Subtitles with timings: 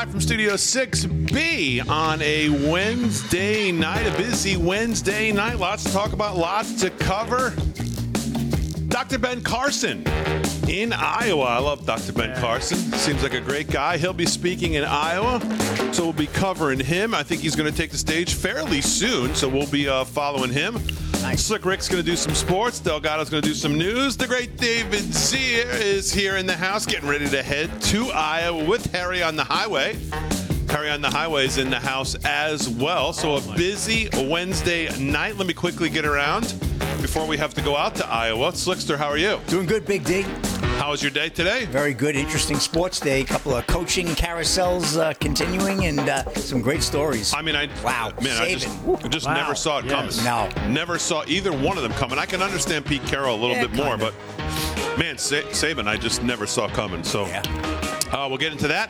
[0.00, 5.58] live from Studio 6B on a Wednesday night, a busy Wednesday night.
[5.58, 7.50] Lots to talk about, lots to cover.
[8.88, 9.18] Dr.
[9.18, 10.02] Ben Carson
[10.70, 11.44] in Iowa.
[11.44, 12.14] I love Dr.
[12.14, 12.78] Ben Carson.
[12.78, 13.98] Seems like a great guy.
[13.98, 15.38] He'll be speaking in Iowa,
[15.92, 17.14] so we'll be covering him.
[17.14, 20.50] I think he's going to take the stage fairly soon, so we'll be uh, following
[20.50, 20.76] him.
[21.22, 21.44] Nice.
[21.44, 22.80] Slick Rick's going to do some sports.
[22.80, 24.16] Delgado's going to do some news.
[24.16, 28.64] The great David Zier is here in the house, getting ready to head to Iowa
[28.64, 29.98] with Harry on the highway.
[30.68, 33.12] Harry on the highway is in the house as well.
[33.12, 35.36] So a busy Wednesday night.
[35.36, 36.54] Let me quickly get around
[37.02, 38.52] before we have to go out to Iowa.
[38.52, 39.40] Slickster, how are you?
[39.48, 40.24] Doing good, Big D.
[40.80, 41.66] How was your day today?
[41.66, 43.20] Very good, interesting sports day.
[43.20, 47.34] A couple of coaching carousels uh, continuing, and uh, some great stories.
[47.34, 49.04] I mean, I Wow, man, I just, Saban.
[49.04, 49.34] I just Wow.
[49.34, 50.22] never saw it Yes.
[50.24, 50.54] coming.
[50.64, 50.68] No.
[50.70, 52.18] never saw either one of them coming.
[52.18, 54.14] I can understand Pete Carroll a little Yeah, bit more, kinda.
[54.38, 57.04] but man, Sa- Saban, I just never saw coming.
[57.04, 57.42] So Yeah.
[58.10, 58.88] uh, we'll get into that.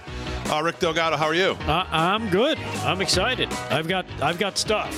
[0.49, 1.59] Uh, Rick Delgado, how are you?
[1.67, 2.57] Uh, I'm good.
[2.85, 3.53] I'm excited.
[3.69, 4.95] I've got I've got stuff.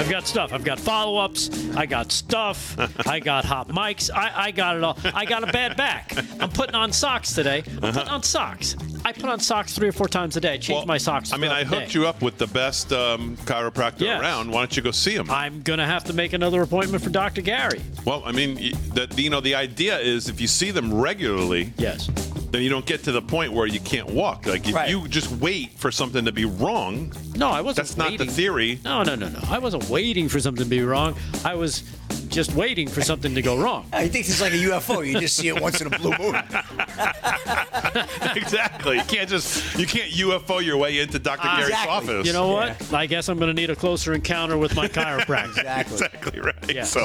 [0.00, 0.54] I've got stuff.
[0.54, 1.76] I've got follow-ups.
[1.76, 2.74] I got stuff.
[3.06, 4.10] I got hot mics.
[4.10, 4.96] I, I got it all.
[5.14, 6.16] I got a bad back.
[6.40, 7.62] I'm putting on socks today.
[7.82, 8.76] I'm putting on socks.
[9.04, 10.54] I put on socks three or four times a day.
[10.54, 11.32] I change my socks.
[11.32, 14.20] I mean, I hooked you up with the best um, chiropractor Yes.
[14.20, 14.50] around.
[14.50, 15.30] Why don't you go see him?
[15.30, 17.40] I'm gonna have to make another appointment for Dr.
[17.42, 17.80] Gary.
[18.04, 18.54] Well, I mean,
[18.94, 22.08] the, you know, the idea is if you see them regularly, Yes.
[22.50, 24.46] then you don't get to the point where you can't walk.
[24.46, 24.90] Like if Right.
[24.90, 27.86] you just wait for something to be wrong, No, I wasn't.
[27.88, 28.80] that's not the theory.
[28.84, 29.40] No, no, no, no.
[29.48, 31.14] I wasn't waiting for something to be wrong.
[31.44, 31.84] I was
[32.30, 33.86] just waiting for something to go wrong.
[33.92, 35.06] I think it's like a UFO.
[35.06, 36.36] You just see it once in a blue moon.
[38.36, 38.96] exactly.
[38.96, 41.42] You can't just you can't UFO your way into Dr.
[41.48, 41.90] Gary's Exactly.
[41.90, 42.26] office.
[42.26, 42.92] You know what?
[42.92, 45.48] I guess I'm going to need a closer encounter with my chiropractor.
[45.58, 45.94] Exactly.
[45.94, 46.54] exactly right.
[46.74, 46.90] Yes.
[46.92, 47.04] So,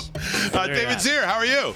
[0.53, 1.09] uh, David have it.
[1.09, 1.73] Zier, how are you?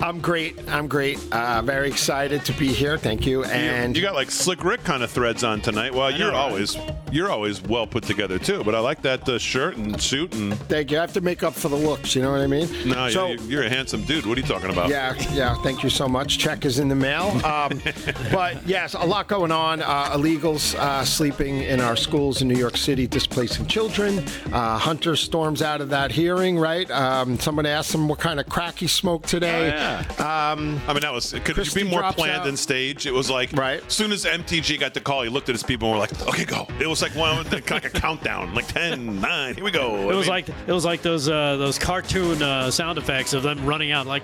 [0.00, 0.58] I'm great.
[0.68, 1.18] I'm great.
[1.30, 2.96] Uh, very excited to be here.
[2.96, 3.44] Thank you.
[3.44, 5.94] And you got like slick Rick kind of threads on tonight.
[5.94, 6.76] Well, you're always
[7.12, 8.64] you're always well put together too.
[8.64, 10.96] But I like that uh, shirt and suit and thank you.
[10.98, 12.14] I have to make up for the looks.
[12.16, 12.68] You know what I mean?
[12.88, 14.24] no, So you're, you're a handsome dude.
[14.26, 14.88] What are you talking about?
[14.88, 15.54] yeah, yeah.
[15.62, 16.38] Thank you so much.
[16.38, 17.28] Check is in the mail.
[17.44, 17.80] Um,
[18.32, 19.82] but yes, a lot going on.
[19.82, 24.18] Uh, illegals uh, sleeping in our schools in New York City, displacing children.
[24.52, 26.58] Uh, Hunter storms out of that hearing.
[26.58, 26.90] Right.
[26.90, 29.72] Um, someone asked him what kind of crack he smoked today.
[29.72, 31.32] Oh, um, I mean, that was.
[31.44, 32.44] Could you be more drops planned out.
[32.44, 33.06] than staged?
[33.06, 33.84] It was like, Right.
[33.86, 36.28] As soon as MTG got the call, he looked at his people and were like,
[36.28, 40.10] "Okay, go." It was like one, like a countdown, like 10, 9, Here we go.
[40.10, 43.64] It was like it was like those uh, those cartoon uh, sound effects of them
[43.66, 44.22] running out like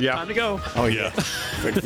[0.00, 0.14] Yeah.
[0.14, 1.12] time to go oh yeah.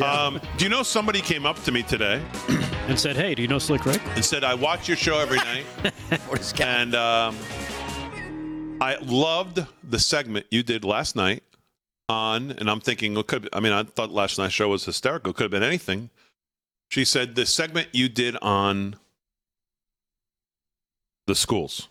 [0.04, 2.22] um, do you know somebody came up to me today
[2.88, 5.38] and said, "Hey, do you know Slick Rick?" and said, "I watch your show every
[5.38, 5.64] night."
[6.28, 6.60] What is that?
[6.60, 7.36] And um,
[8.80, 11.42] I loved the segment you did last night
[12.08, 13.48] on, and I'm thinking, it could.
[13.52, 15.30] I mean, I thought last night's show was hysterical.
[15.30, 16.10] It could have been anything.
[16.90, 18.96] She said the segment you did on
[21.26, 21.88] the schools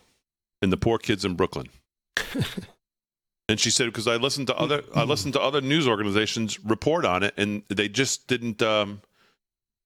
[0.61, 1.67] and the poor kids in Brooklyn.
[3.49, 7.05] and she said because I listened to other I listened to other news organizations report
[7.05, 8.61] on it, and they just didn't.
[8.61, 9.01] Um,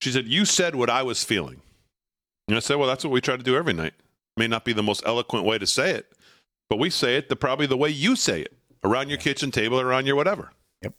[0.01, 1.61] she said you said what I was feeling.
[2.47, 3.93] And I said, well, that's what we try to do every night.
[4.37, 6.13] May not be the most eloquent way to say it,
[6.69, 9.79] but we say it the probably the way you say it around your kitchen table
[9.79, 10.51] or around your whatever.
[10.81, 10.93] Yep.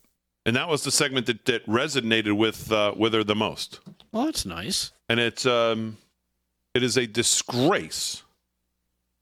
[0.46, 3.80] And that was the segment that, that resonated with uh, with her the most.
[4.12, 4.92] Well, that's nice.
[5.08, 5.98] And it's um,
[6.74, 8.22] it is a disgrace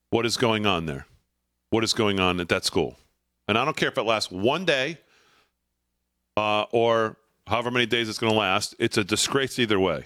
[0.09, 1.05] what is going on there,
[1.69, 2.97] what is going on at that school.
[3.47, 4.97] And I don't care if it lasts one day
[6.37, 7.17] uh, or
[7.47, 8.75] however many days it's going to last.
[8.79, 10.03] It's a disgrace either way.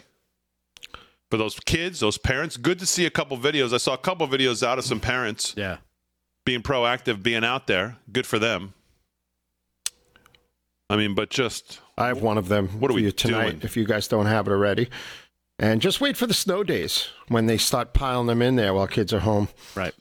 [1.30, 3.74] For those kids, those parents, good to see a couple videos.
[3.74, 5.78] I saw a couple videos out of some parents Yeah.
[6.46, 7.98] Being proactive, being out there.
[8.12, 8.74] Good for them.
[10.90, 13.50] I mean, but just I have one of them What are for we you tonight
[13.52, 13.62] doing?
[13.64, 14.90] if you guys don't have it already.
[15.60, 18.88] And just wait for the snow days when they start piling them in there while
[18.88, 19.48] kids are home.
[19.76, 19.94] Right.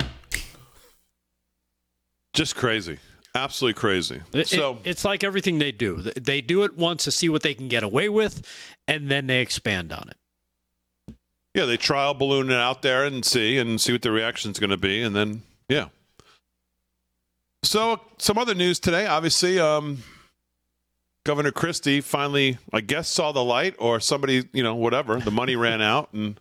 [2.32, 2.98] just crazy,
[3.34, 4.22] absolutely crazy.
[4.32, 5.96] It- so it- it's like everything they do.
[5.96, 8.46] They do it once to see what they can get away with,
[8.88, 11.14] and then they expand on it.
[11.54, 14.70] yeah, they trial balloon it out there and see and see what the reaction's going
[14.70, 15.88] to be, and then yeah.
[17.62, 19.58] So some other news today, obviously.
[19.58, 20.02] Um,
[21.24, 25.20] Governor Christie finally, I guess, saw the light, or somebody, you know, whatever.
[25.20, 26.40] The money ran out, and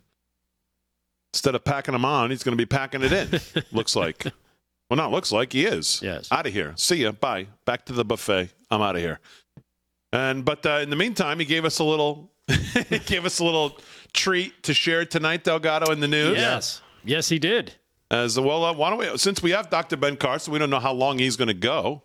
[1.34, 3.40] instead of packing them on, he's going to be packing it in.
[3.72, 4.26] looks like.
[4.90, 6.00] Well, not looks like he is.
[6.02, 6.32] Yes.
[6.32, 6.74] Out of here.
[6.78, 7.12] See ya.
[7.12, 7.48] Bye.
[7.66, 8.50] Back to the buffet.
[8.72, 9.20] I'm out of here.
[10.12, 13.44] And but uh, in the meantime, he gave us a little, he gave us a
[13.44, 13.78] little
[14.14, 16.38] treat to share tonight, Delgado, in the news.
[16.38, 16.82] Yes.
[17.04, 17.74] Yes, he did.
[18.12, 19.18] As well, uh, why don't we?
[19.18, 19.96] Since we have Dr.
[19.98, 22.02] Ben Carson, we don't know how long he's going to go.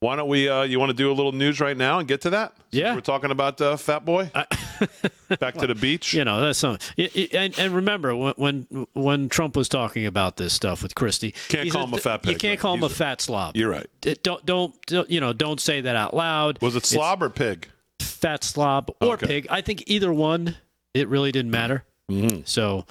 [0.00, 0.48] Why don't we?
[0.48, 2.54] Uh, you want to do a little news right now and get to that?
[2.70, 2.94] Yeah.
[2.94, 4.30] we're talking about uh, Fat Boy.
[5.40, 6.12] Back to the beach.
[6.12, 7.08] You know, that's something.
[7.32, 11.70] And, and remember, when, when when Trump was talking about this stuff with Christie, Can't
[11.70, 13.56] call said him a fat Pig, You can't call him a a- fat slob.
[13.56, 13.86] You're right.
[14.22, 15.32] Don't, don't don't you know?
[15.32, 16.60] Don't say that out loud.
[16.60, 17.68] Was it It's slob or pig?
[18.00, 19.26] fat slob or Okay.
[19.26, 19.46] pig?
[19.50, 20.56] I think either one.
[20.94, 21.84] It really didn't matter.
[22.10, 22.40] Mm-hmm.
[22.44, 22.86] So,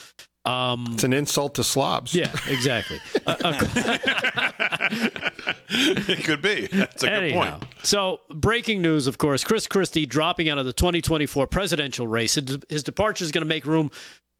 [0.45, 2.13] um, It's an insult to slobs.
[2.15, 2.99] yeah, exactly.
[3.27, 4.79] Uh, uh,
[5.69, 6.67] it could be.
[6.67, 7.63] That's a good point.
[7.83, 12.35] so breaking news, of course, Chris Christie dropping out of the 2024 presidential race.
[12.35, 13.89] His his departure is going to make room,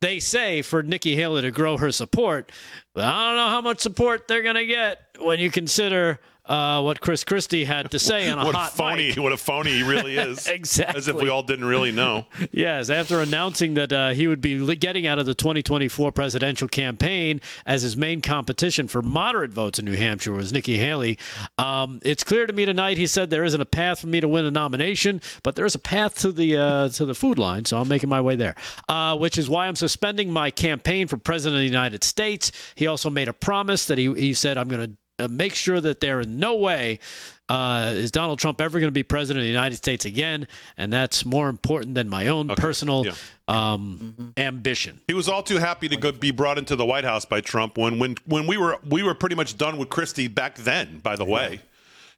[0.02, 2.52] they say, for Nikki Haley to grow her support.
[2.94, 6.82] But I don't know how much support they're going to get when you consider uh,
[6.82, 9.08] what Chris Christie had to say on a What a hot phony!
[9.10, 9.18] mic.
[9.18, 10.48] What a phony he really is.
[10.48, 10.98] Exactly.
[10.98, 12.26] As if we all didn't really know.
[12.52, 17.42] Yes, after announcing that uh, he would be getting out of the 2024 presidential campaign
[17.66, 21.18] as his main competition for moderate votes in New Hampshire was Nikki Haley.
[21.58, 24.28] Um, it's clear to me tonight, he said, there isn't a path for me to
[24.28, 27.66] win a nomination, but there is a path to the uh, to the food line,
[27.66, 28.56] so I'm making my way there.
[28.88, 32.52] Uh, which is why I'm suspending my campaign for president of the United States.
[32.76, 34.98] He also made a promise that he he said I'm going to
[35.30, 37.00] make sure that there in no way
[37.48, 40.48] uh, is Donald Trump ever going to be president of the United States again,
[40.78, 43.14] and that's more important than my own personal yeah.
[43.48, 45.00] um, ambition.
[45.08, 47.78] He was all too happy to go, be brought into the White House by Trump
[47.78, 51.00] when, when when we were we were pretty much done with Christie back then.
[51.00, 51.62] By the way,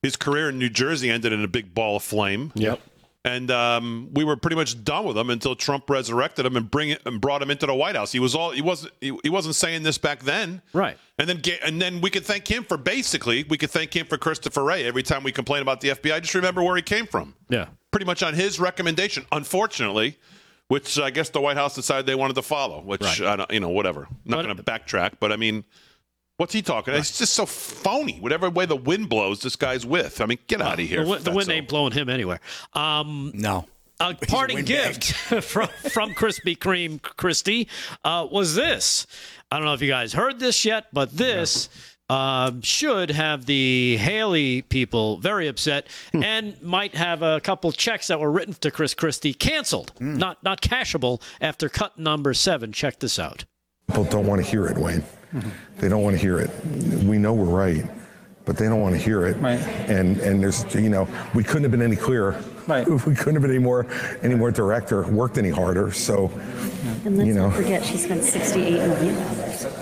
[0.01, 2.51] his career in New Jersey ended in a big ball of flame.
[2.55, 2.81] Yep.
[3.25, 6.89] And um, we were pretty much done with him until Trump resurrected him and bring
[6.89, 8.11] it and brought him into the White House.
[8.11, 10.97] He was all he wasn't he, he wasn't saying this back then, Right.
[11.19, 14.17] And then and then we could thank him for basically we could thank him for
[14.17, 16.21] Christopher Wray every time we complain about the FBI.
[16.21, 17.67] Just remember where he came from, Yeah.
[17.91, 19.25] pretty much on his recommendation.
[19.31, 20.17] Unfortunately.
[20.69, 22.81] Which I guess the White House decided they wanted to follow.
[22.81, 23.21] Which Right.
[23.21, 24.09] I don't, you know, whatever.
[24.25, 25.63] Not going to backtrack, but I mean,
[26.37, 26.93] what's he talking?
[26.93, 28.19] It's just so phony.
[28.19, 30.21] Whatever way the wind blows, this guy's with.
[30.21, 31.03] I mean, get out of here.
[31.05, 31.53] The, the wind fatso.
[31.53, 32.39] ain't blowing him anywhere.
[32.73, 33.65] Um, No.
[33.99, 34.93] a parting windbag.
[35.01, 35.05] gift
[35.43, 37.67] from from Krispy Kreme Christie
[38.03, 39.05] uh, was this.
[39.51, 41.69] I don't know if you guys heard this yet, but this
[42.09, 48.19] um, should have the Haley people very upset and might have a couple checks that
[48.19, 52.71] were written to Chris Christie canceled, not not cashable after cut number seven.
[52.71, 53.45] Check this out.
[53.87, 55.03] People don't want to hear it, Wayne.
[55.33, 55.49] Mm-hmm.
[55.79, 56.49] They don't want to hear it.
[57.03, 57.85] We know we're right,
[58.45, 59.37] but they don't want to hear it.
[59.37, 59.59] Right.
[59.89, 62.41] And and there's you know we couldn't have been any clearer.
[62.67, 62.85] Right.
[63.07, 63.85] We couldn't have been any more
[64.23, 65.91] any more direct or worked any harder.
[65.91, 66.29] So
[67.05, 67.47] And let's You know.
[67.47, 69.15] not forget she spent $68 million.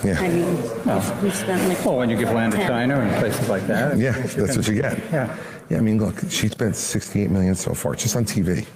[0.04, 0.20] Yeah.
[0.20, 1.84] I mean, we've- we've spent like.
[1.84, 3.98] Well, when you give land to China and places like that.
[3.98, 4.98] yeah, that's what you get.
[5.12, 5.36] Yeah.
[5.70, 5.78] Yeah.
[5.78, 8.66] I mean, look, she spent 68 million so far just on TV.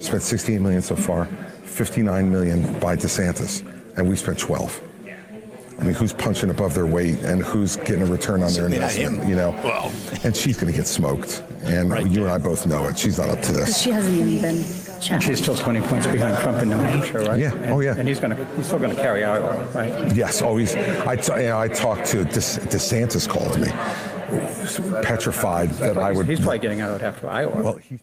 [0.00, 1.26] Spent 68 million so far.
[1.64, 3.62] 59 million by DeSantis,
[3.96, 4.80] and we spent 12.
[5.78, 8.78] I mean, who's punching above their weight and who's getting a return on their Certainly
[8.80, 9.28] not investment?
[9.28, 9.92] You know, Well.
[10.24, 11.42] and she's going to get smoked.
[11.62, 12.98] And you and I both know it.
[12.98, 13.80] She's not up to this.
[13.80, 14.64] She hasn't even been
[15.00, 15.22] checked.
[15.22, 17.38] She's still 20 points behind Trump in New Hampshire, right?
[17.38, 17.52] Yeah.
[17.54, 17.94] And- Oh, yeah.
[17.96, 20.14] And he's going to, he's still going to carry Iowa, right?
[20.16, 20.74] Yes, oh, always.
[20.74, 23.68] I, t- you know, I talked to DeS- DeSantis called me,
[25.02, 26.26] petrified that I would.
[26.26, 27.62] He's probably getting out after Iowa.
[27.62, 28.00] well, he's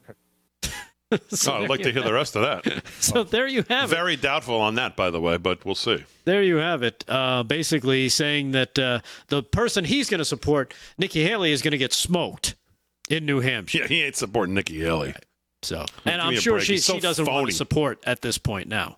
[1.47, 2.83] Oh, I'd like to hear the rest of that.
[2.99, 3.95] So there you have it.
[3.95, 6.03] Very doubtful on that, by the way, but we'll see.
[6.25, 7.03] There you have it.
[7.07, 11.71] Uh, basically saying that uh, the person he's going to support, Nikki Haley, is going
[11.73, 12.55] to get smoked
[13.09, 13.79] in New Hampshire.
[13.79, 15.13] Yeah, he ain't supporting Nikki Haley.
[15.61, 17.51] So, and I'm sure she, so she doesn't want phony.
[17.51, 18.97] to support at this point now.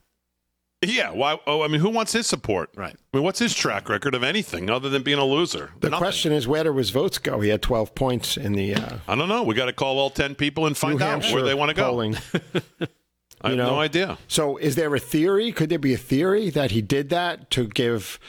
[0.84, 1.40] Yeah, why?
[1.48, 2.70] Oh, I mean, who wants his support?
[2.76, 2.94] Right.
[3.14, 5.72] I mean, what's his track record of anything other than being a loser?
[5.80, 6.04] The Nothing.
[6.04, 7.40] question is, where do his votes go?
[7.40, 9.42] He had 12 points in the uh, I don't know.
[9.42, 12.00] We got to call all ten people and find out where they want to go.
[13.42, 13.72] I have know?
[13.72, 14.18] no idea.
[14.28, 15.52] So, is there a theory?
[15.52, 18.20] Could there be a theory that he did that to give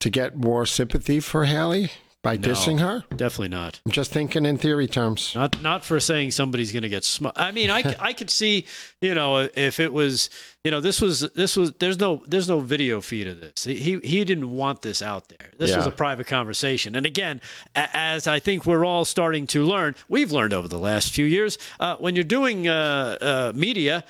[0.00, 1.90] to get more sympathy for Haley
[2.24, 3.04] by dissing her?
[3.10, 3.80] Definitely not.
[3.86, 5.32] I'm just thinking in theory terms.
[5.36, 7.38] Not not for saying somebody's going to get smoked.
[7.38, 8.66] I mean, I, I could see,
[9.00, 10.30] you know, if it was,
[10.64, 13.62] you know, this was this was there's no there's no video feed of this.
[13.64, 15.50] He he didn't want this out there.
[15.58, 16.96] This was a private conversation.
[16.96, 17.40] And again,
[17.76, 21.26] a- as I think we're all starting to learn, we've learned over the last few
[21.26, 24.02] years, uh, when you're doing uh, uh, media,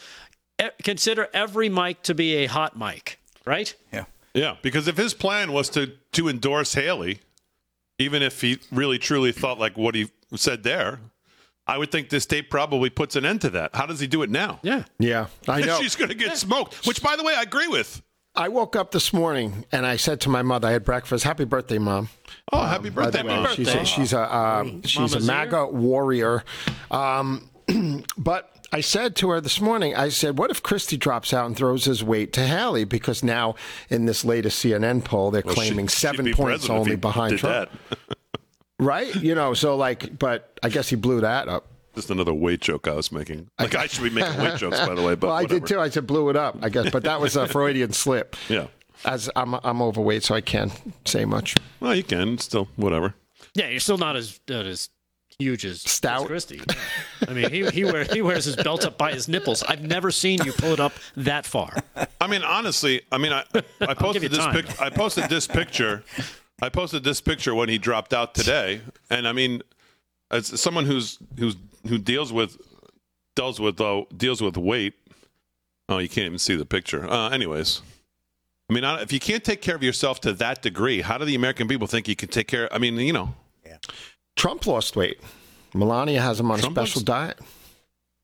[0.62, 3.74] e- consider every mic to be a hot mic, right?
[3.92, 4.04] Yeah.
[4.32, 7.20] Yeah, because if his plan was to to endorse Haley,
[7.98, 11.00] even if he really truly thought like what he said there,
[11.66, 13.74] I would think this tape probably puts an end to that.
[13.74, 14.60] How does he do it now?
[14.62, 14.84] Yeah.
[14.98, 15.80] Yeah, I know.
[15.80, 16.86] She's going to get smoked.
[16.86, 18.02] Which, by the way, I agree with.
[18.36, 21.22] I woke up this morning and I said to my mother, I had breakfast.
[21.24, 22.08] Happy birthday, mom.
[22.52, 23.54] Oh, happy birthday, way, Mom.
[23.54, 26.42] She's a, she's a uh, she's Mama's a MAGA warrior.
[26.90, 27.48] Um,
[28.18, 31.56] but I said to her this morning, I said, "What if Christie drops out and
[31.56, 32.84] throws his weight to Haley?
[32.84, 33.54] Because now
[33.88, 37.98] in this latest CNN poll, they're Well, claiming she'd seven points only behind Trump." that.
[38.80, 39.14] right?
[39.16, 41.66] You know, so like, but I guess he blew that up.
[41.94, 43.48] Just another weight joke I was making.
[43.60, 45.14] Like I should be making weight jokes, by the way.
[45.14, 45.60] But well, I whatever.
[45.60, 45.80] did too.
[45.80, 48.34] I said blew it up, I guess, but that was a Freudian slip.
[48.48, 48.66] Yeah.
[49.04, 50.72] As I'm, I'm overweight, so I can't
[51.04, 51.54] say much.
[51.80, 53.14] Well, you can still whatever.
[53.54, 54.88] Yeah, you're still not as not as
[55.38, 56.22] huge as Stout.
[56.22, 56.60] as Christie.
[57.28, 59.62] I mean, he he, wear, he wears his belt up by his nipples.
[59.62, 61.76] I've never seen you pull it up that far.
[62.20, 63.44] I mean, honestly, I mean, I
[63.80, 66.04] I posted this pic- I posted this picture.
[66.62, 69.62] I posted this picture when he dropped out today, and I mean,
[70.30, 71.56] as someone who's who's
[71.88, 72.56] who deals with
[73.34, 74.94] deals with uh, deals with weight.
[75.88, 77.06] Oh, you can't even see the picture.
[77.08, 77.82] Uh, anyways,
[78.70, 81.34] I mean, if you can't take care of yourself to that degree, how do the
[81.34, 82.72] American people think you can take care?
[82.72, 83.34] I mean, you know,
[84.44, 85.18] Trump lost weight.
[85.72, 87.38] Melania has him on Trump a special looks- diet.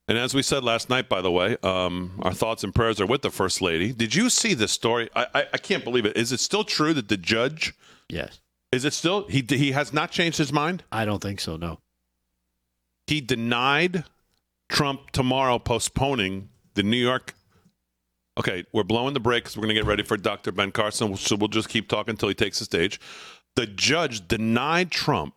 [0.07, 3.07] And as we said last night, by the way, um, our thoughts and prayers are
[3.07, 3.95] with the first lady.
[3.95, 5.09] Did you see this story?
[5.17, 6.19] I, I, I can't believe it.
[6.19, 7.73] Is it still true that the judge
[8.11, 8.39] Yes,
[8.71, 10.85] is it still he he has not changed his mind?
[10.93, 11.57] I don't think so.
[11.57, 11.79] No.
[13.07, 14.05] He denied
[14.69, 17.33] Trump tomorrow postponing the New York.
[18.37, 19.57] Okay, we're blowing the brakes.
[19.57, 20.53] We're going to get ready for Dr.
[20.53, 23.01] Ben Carson, so we'll just keep talking until he takes the stage.
[23.57, 25.33] The judge denied Trump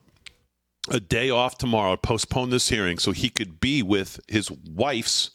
[0.90, 5.32] a day off tomorrow, postpone this hearing so he could be with his wife's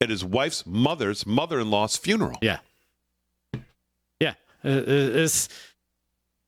[0.00, 2.38] at his wife's mother's mother-in-law's funeral.
[2.42, 2.58] Yeah.
[4.20, 4.34] Yeah.
[4.64, 5.48] Uh, uh, this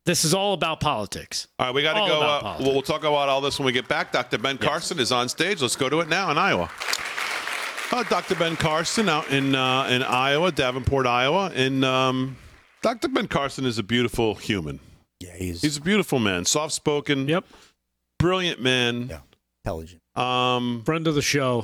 [0.04, 1.48] this is all about politics.
[1.58, 2.16] All right, we got to go.
[2.18, 4.10] about Uh, we'll, we'll talk about all this when we get back.
[4.12, 4.38] Dr.
[4.38, 5.60] Ben Carson is on stage.
[5.60, 6.70] Let's go to it now in Iowa.
[7.92, 8.34] Uh, Dr.
[8.34, 12.36] Ben Carson out in uh, in Iowa, Davenport, Iowa, and um,
[12.82, 13.08] Dr.
[13.08, 14.80] Ben Carson is a beautiful human.
[15.20, 17.44] Yeah, he's, He's a beautiful man, soft spoken, Yep.
[18.18, 19.08] Brilliant man.
[19.08, 19.20] Yeah.
[19.64, 20.02] intelligent.
[20.16, 21.62] Um, Friend of the show.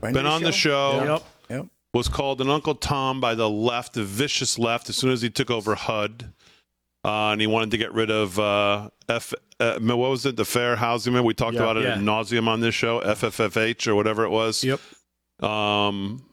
[0.00, 1.02] Friend been of on the show.
[1.04, 1.22] Yep.
[1.58, 1.66] Yep.
[1.92, 5.30] was called an Uncle Tom by the left, the vicious left, as soon as he
[5.30, 6.32] took over HUD.
[7.04, 9.34] Uh, and he wanted to get rid of uh, F.
[9.60, 10.36] Uh, what was it?
[10.36, 11.12] The Fair Housing.
[11.12, 11.22] Man.
[11.24, 11.62] We talked Yeah.
[11.62, 11.92] about it Yeah.
[11.94, 14.64] ad nauseum on this show, FFFH or whatever it was.
[14.64, 14.80] Yep.
[15.42, 16.24] Um,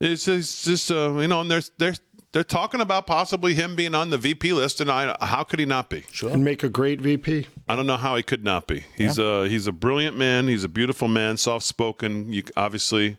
[0.00, 1.94] it's just, just uh, you know, and they're they're
[2.32, 5.66] they're talking about possibly him being on the VP list, and I how could he
[5.66, 6.04] not be?
[6.12, 6.30] Sure.
[6.30, 7.46] And make a great VP.
[7.68, 8.84] I don't know how he could not be.
[8.96, 10.48] He's a he's a brilliant man.
[10.48, 12.32] He's a beautiful man, soft spoken.
[12.32, 13.16] You obviously,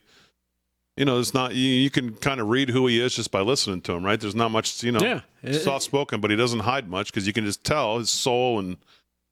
[0.96, 3.42] you know, it's not you, you can kind of read who he is just by
[3.42, 4.20] listening to him, right?
[4.20, 5.02] There's not much, you know,
[5.44, 5.52] Yeah.
[5.54, 8.78] Soft spoken, but he doesn't hide much because you can just tell his soul and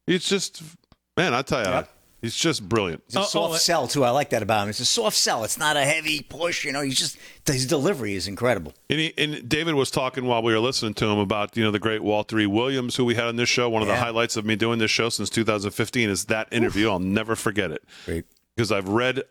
[0.08, 0.62] he's just
[1.16, 1.34] man.
[1.34, 1.90] I tell you, Yep.
[2.22, 3.04] He's just brilliant.
[3.08, 4.04] It's a Oh, soft oh, sell too.
[4.04, 4.70] I like that about him.
[4.70, 5.44] It's a soft sell.
[5.44, 6.66] It's not a heavy push.
[6.66, 8.74] You know, he's just his delivery is incredible.
[8.90, 11.72] And, he, and David was talking while we were listening to him about you know
[11.72, 12.46] the great Walter E.
[12.46, 13.70] Williams who we had on this show.
[13.70, 16.90] One of the highlights of me doing this show since 2015 is that interview.
[16.90, 17.84] I'll never forget it.
[18.06, 18.26] Great.
[18.56, 19.22] because I've read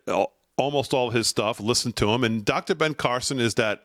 [0.56, 2.74] almost all his stuff, listened to him, and Dr.
[2.74, 3.84] Ben Carson is that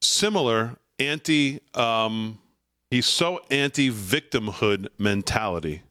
[0.00, 1.60] similar anti.
[1.74, 2.38] Um,
[2.90, 5.82] he's so anti-victimhood mentality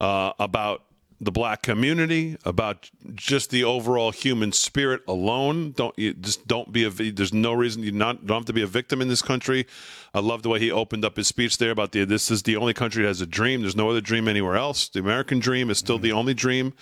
[0.00, 0.82] uh, about
[1.22, 5.70] the black community, about just the overall human spirit alone.
[5.70, 6.90] Don't you just don't be a.
[6.90, 9.66] There's no reason you not don't have to be a victim in this country.
[10.12, 12.04] I love the way he opened up his speech there about the.
[12.04, 13.60] This is the only country that has a dream.
[13.60, 14.88] There's no other dream anywhere else.
[14.88, 16.74] The American dream is still the only dream.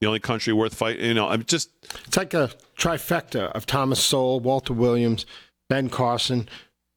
[0.00, 1.04] The only country worth fighting.
[1.04, 1.70] You know, I'm just
[2.06, 5.26] It's like a trifecta of Thomas Sowell, Walter Williams,
[5.68, 6.48] Ben Carson.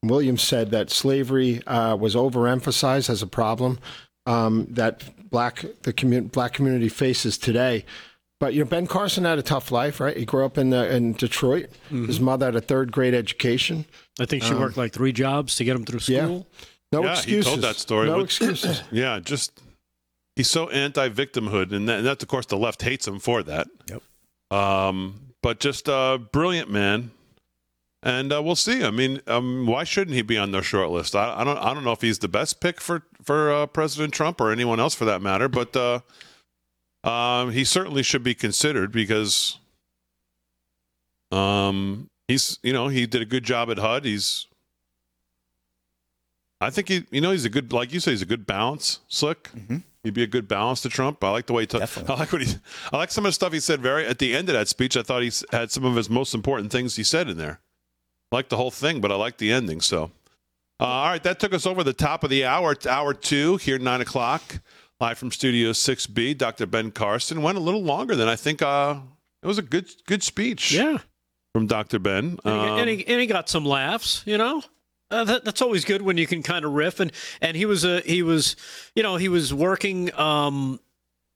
[0.04, 3.80] Williams said that slavery uh, was overemphasized as a problem
[4.26, 7.84] um, that black the commu- black community faces today.
[8.40, 10.16] But you know, Ben Carson had a tough life, right?
[10.16, 11.70] He grew up in the, in Detroit.
[11.90, 13.84] His mother had a third grade education.
[14.18, 16.24] I think she worked like three jobs to get him through yeah.
[16.24, 16.48] school.
[16.90, 18.08] No Yeah, he told that story.
[18.08, 18.82] No What- excuses.
[18.90, 19.60] yeah, just
[20.34, 23.68] he's so anti-victimhood, and, that, and that's of course the left hates him for that.
[23.88, 24.02] Yep.
[24.50, 27.12] Um, but just a brilliant man,
[28.02, 28.84] and uh, we'll see.
[28.84, 31.14] I mean, um, why shouldn't he be on their short list?
[31.14, 31.58] I, I don't.
[31.58, 34.80] I don't know if he's the best pick for for uh, President Trump or anyone
[34.80, 36.00] else for that matter, but uh,
[37.08, 39.58] um, he certainly should be considered because
[41.30, 44.04] um, he's you know he did a good job at HUD.
[44.04, 44.46] He's
[46.62, 49.00] I think he, you know, he's a good, like you say, he's a good balance,
[49.08, 49.50] slick.
[50.04, 51.22] He'd be a good balance to Trump.
[51.22, 51.66] I like the way he.
[51.66, 52.14] Definitely.
[52.14, 52.54] I like what he.
[52.92, 53.80] I like some of the stuff he said.
[53.80, 56.34] Very at the end of that speech, I thought he had some of his most
[56.34, 57.60] important things he said in there.
[58.30, 59.80] I like the whole thing, but I like the ending.
[59.80, 60.12] So,
[60.82, 62.72] uh, all right, that took us over the top of the hour.
[62.72, 64.60] It's hour two here, nine o'clock,
[65.00, 66.34] live from Studio Six B.
[66.34, 66.66] Dr.
[66.66, 68.62] Ben Carson went a little longer than I think.
[68.62, 68.96] Uh,
[69.42, 70.72] it was a good, good speech.
[70.72, 70.98] Yeah.
[71.54, 71.98] from Dr.
[71.98, 72.24] Ben.
[72.24, 74.62] And, he, Um, and, he, and he got some laughs, you know.
[75.10, 77.12] Uh, that, that's always good when you can kind of riff and
[77.42, 78.56] and he was a he was
[78.96, 80.80] you know he was working um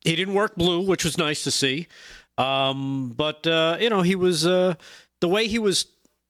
[0.00, 1.86] he didn't work blue which was nice to see
[2.38, 4.74] um but uh you know he was uh
[5.20, 5.84] the way he was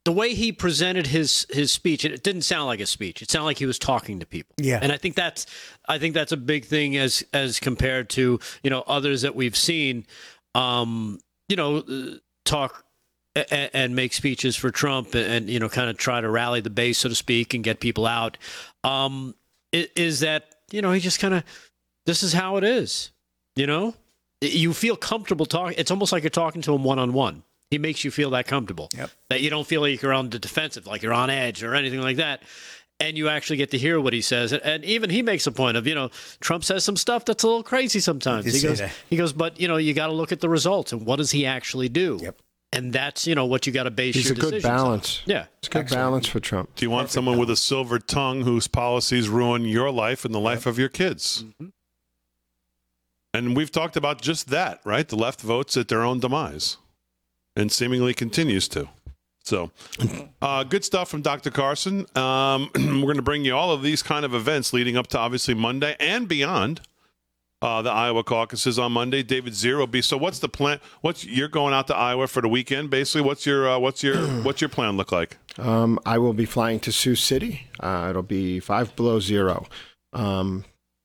[0.06, 3.22] the way he presented his his speech, it didn't sound like a speech.
[3.22, 4.54] It sounded like he was talking to people.
[4.56, 4.78] Yeah.
[4.80, 5.46] and I think that's
[5.88, 9.56] I think that's a big thing as as compared to you know others that we've
[9.56, 10.06] seen,
[10.54, 11.82] um, you know,
[12.44, 12.84] talk
[13.34, 16.60] and, and make speeches for Trump and, and you know kind of try to rally
[16.60, 18.38] the base, so to speak, and get people out.
[18.84, 19.34] Um,
[19.72, 21.42] is that you know he just kind of
[22.06, 23.10] this is how it is,
[23.56, 23.96] you know.
[24.40, 25.74] You feel comfortable talking.
[25.78, 27.42] It's almost like you're talking to him one on one.
[27.76, 28.88] He makes you feel that comfortable.
[28.96, 29.10] Yep.
[29.28, 32.00] That you don't feel like you're on the defensive, like you're on edge or anything
[32.00, 32.42] like that.
[32.98, 34.52] And you actually get to hear what he says.
[34.52, 36.08] And- And even he makes a point of, you know,
[36.40, 38.46] Trump says some stuff that's a little crazy sometimes.
[38.46, 38.92] He He did say goes, that.
[39.10, 41.32] he goes, but you know, you got to look at the results and what does
[41.32, 42.18] he actually do?
[42.22, 42.38] Yep.
[42.72, 44.76] And that's you know what you got to base He's your a good decisions on.
[44.76, 45.22] balance.
[45.26, 45.44] Yeah.
[45.58, 46.74] It's a good balance for Trump.
[46.74, 50.40] Do you want someone with a silver tongue whose policies ruin your life and the
[50.40, 51.44] life of your kids?
[51.44, 51.66] Mm-hmm.
[53.34, 55.06] And we've talked about just that, right?
[55.06, 56.78] The left votes at their own demise
[57.56, 58.88] and seemingly continues to.
[59.42, 59.70] So,
[60.42, 61.50] uh, good stuff from Dr.
[61.50, 62.06] Carson.
[62.16, 65.18] Um, we're going to bring you all of these kind of events leading up to
[65.18, 66.80] obviously Monday and beyond.
[67.62, 69.22] Uh, the Iowa caucuses on Monday.
[69.22, 70.02] David Zero will be.
[70.02, 70.80] So, what's the plan?
[71.00, 72.90] What's you're going out to Iowa for the weekend?
[72.90, 75.38] Basically, what's your uh, what's your what's your plan look like?
[75.58, 77.66] Um, I will be flying to Sioux City.
[77.80, 79.66] Uh, it'll be five below zero.
[80.12, 80.64] Um,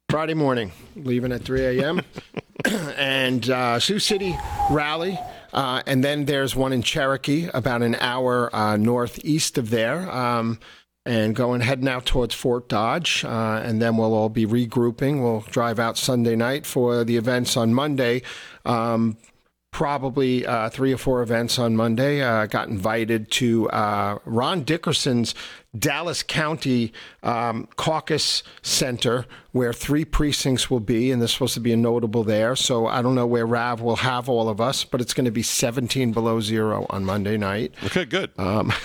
[0.10, 2.02] Friday morning, leaving at 3 a.m.
[2.98, 4.38] and uh, Sioux City
[4.70, 5.18] rally.
[5.54, 10.10] Uh, and then there's one in Cherokee, about an hour uh, northeast of there.
[10.12, 10.60] Um,
[11.06, 15.22] and going heading out towards Fort Dodge, uh, and then we'll all be regrouping.
[15.22, 18.22] We'll drive out Sunday night for the events on Monday.
[18.66, 19.18] Um,
[19.72, 22.22] probably uh, three or four events on Monday.
[22.22, 25.34] Uh, got invited to uh, Ron Dickerson's
[25.78, 26.92] Dallas County
[27.24, 32.24] um, Caucus Center, where three precincts will be, and there's supposed to be a notable
[32.24, 32.56] there.
[32.56, 35.32] So I don't know where Rav will have all of us, but it's going to
[35.32, 37.74] be 17 below zero on Monday night.
[37.86, 38.32] Okay, good.
[38.38, 38.74] Um,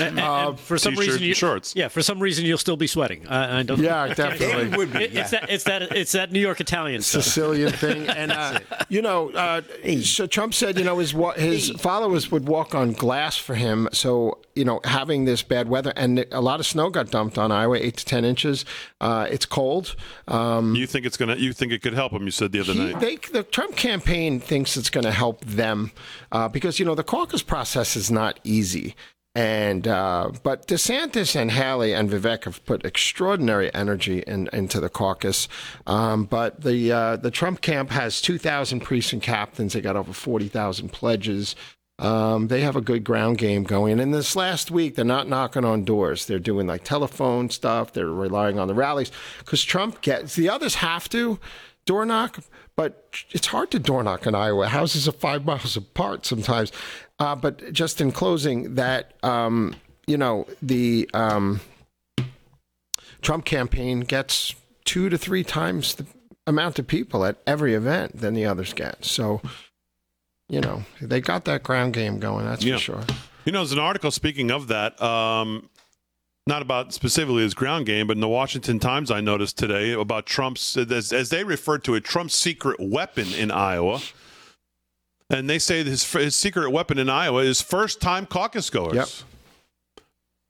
[0.00, 1.74] And, and- and for some reason, and you, shorts.
[1.74, 3.26] Yeah, for some reason you'll still be sweating.
[3.26, 3.80] I, I don't.
[3.80, 4.46] yeah, definitely.
[4.46, 5.04] David would be.
[5.04, 5.50] It- It's that.
[5.50, 5.82] It's that.
[5.96, 7.24] It's that New York Italian stuff.
[7.24, 9.62] Sicilian thing, and uh, you know, uh,
[10.02, 13.88] so Trump said, you know, his wa- his followers would walk on glass for him.
[13.92, 17.52] So you know, having this bad weather and a lot of snow got dumped on
[17.52, 18.64] Iowa, eight to ten inches.
[19.00, 19.94] Uh, it's cold.
[20.26, 21.36] Um, You think it's gonna?
[21.36, 22.24] You think it could help them?
[22.24, 23.00] You said the other he, night.
[23.00, 25.92] they, the Trump campaign thinks it's going to help them
[26.32, 28.94] uh, because you know the caucus process is not easy.
[29.34, 34.88] And uh, but DeSantis and Haley and Vivek have put extraordinary energy in, into the
[34.88, 35.46] caucus.
[35.86, 39.74] Um, but the uh, the Trump camp has two thousand precinct captains.
[39.74, 41.54] They got over forty thousand pledges.
[41.98, 43.98] Um, they have a good ground game going.
[43.98, 46.26] And this last week, they're not knocking on doors.
[46.26, 47.92] They're doing like telephone stuff.
[47.92, 51.40] They're relying on the rallies because Trump gets the others have to
[51.86, 52.38] door knock,
[52.76, 54.68] but it's hard to door knock in Iowa.
[54.68, 56.70] Houses are five miles apart sometimes.
[57.18, 59.74] Uh, but just in closing, that um,
[60.06, 61.60] you know the um,
[63.22, 66.06] Trump campaign gets two to three times the
[66.46, 69.04] amount of people at every event than the others get.
[69.04, 69.40] So,
[70.48, 72.44] you know, they got that ground game going.
[72.46, 72.76] That's Yeah.
[72.76, 73.04] for sure.
[73.44, 75.00] You know, there's an article speaking of that.
[75.00, 75.68] Um,
[76.46, 80.24] not about specifically his ground game, but in the Washington Times, I noticed today about
[80.26, 84.00] Trump's, as, as they referred to it, Trump's secret weapon in Iowa.
[85.30, 89.24] And they say his, his secret weapon in Iowa is first time caucus goers.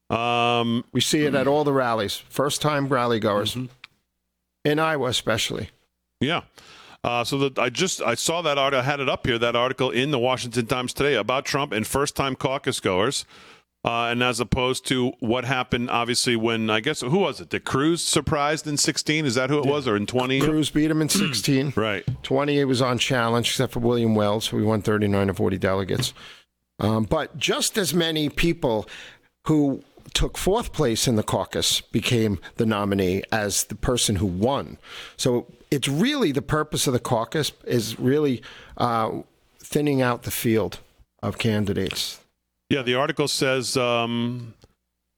[0.09, 2.17] Um, We see it at all the rallies.
[2.29, 3.57] First time rally goers
[4.65, 5.71] in Iowa, especially.
[6.21, 6.43] Yeah.
[7.05, 8.81] Uh, so that I just I saw that article.
[8.81, 9.39] I had it up here.
[9.39, 13.25] That article in the Washington Times today about Trump and first-time caucus goers,
[13.85, 17.51] uh, and as opposed to what happened, obviously when I guess who was it?
[17.51, 19.25] Did Cruz surprised in 16?
[19.25, 20.41] Is that who it was, or in 20?
[20.41, 21.75] Cruz beat him in 16.
[21.77, 22.05] Right.
[22.25, 25.59] 20, it was on challenge, except for William Weld, who we won 39 of 40
[25.59, 26.13] delegates.
[26.81, 28.89] Um, but just as many people
[29.47, 29.83] who
[30.15, 34.79] took fourth place in the caucus became the nominee as the person who won.
[35.17, 38.43] So it's really the purpose of the caucus is really
[38.77, 39.23] uh,
[39.59, 40.81] thinning out the field
[41.23, 42.21] of candidates.
[42.71, 44.55] Yeah, the article says um,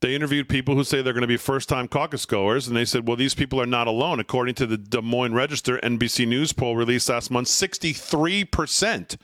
[0.01, 2.85] they interviewed people who say they're going to be first time caucus goers, and they
[2.85, 4.21] said, well, these people are not alone.
[4.21, 9.17] According to the Des Moines Register NBC News poll released last month, 63%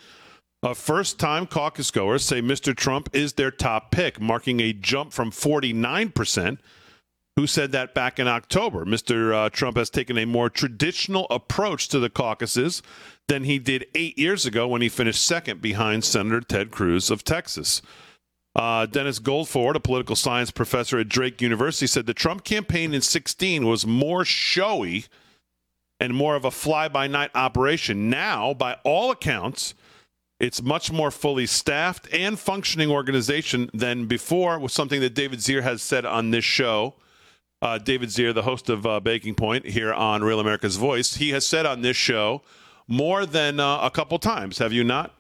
[0.67, 2.75] of first time caucus goers say Mr.
[2.75, 6.59] Trump is their top pick, marking a jump from 49%.
[7.37, 8.87] Who said that back in October?
[8.87, 9.35] Mr.
[9.35, 12.83] Uh, Trump has taken a more traditional approach to the caucuses
[13.29, 17.25] than he did eight years ago when he finished second behind Senator Ted Cruz of
[17.25, 17.83] Texas.
[18.55, 23.03] Uh, Dennis Goldford, a political science professor at Drake University, said the Trump campaign in
[23.03, 25.05] 16 was more showy
[26.01, 28.09] and more of a fly by night operation.
[28.09, 29.75] Now, by all accounts,
[30.39, 35.63] It's much more fully staffed and functioning organization than before, was something that David Zier
[35.63, 36.95] has said on this show.
[37.63, 41.31] Uh, David Zier, the host of uh, Baking Point here on Real America's Voice, he
[41.31, 42.43] has said on this show
[42.87, 44.59] more than uh, a couple times.
[44.59, 45.15] Have you not?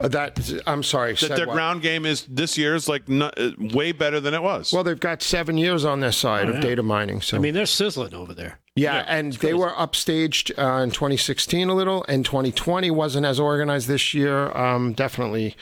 [0.00, 1.12] Uh, that I'm sorry.
[1.14, 1.54] That said their what?
[1.54, 4.72] ground game is this year is like no, uh, way better than it was.
[4.72, 6.60] Well, they've got seven years on their side Oh, of yeah.
[6.60, 7.20] data mining.
[7.20, 8.60] So I mean, they're sizzling over there.
[8.78, 13.40] Yeah, Yeah, and they were upstaged uh, in 2016 a little, and 2020 wasn't as
[13.40, 14.56] organized this year.
[14.56, 15.56] Um, definitely,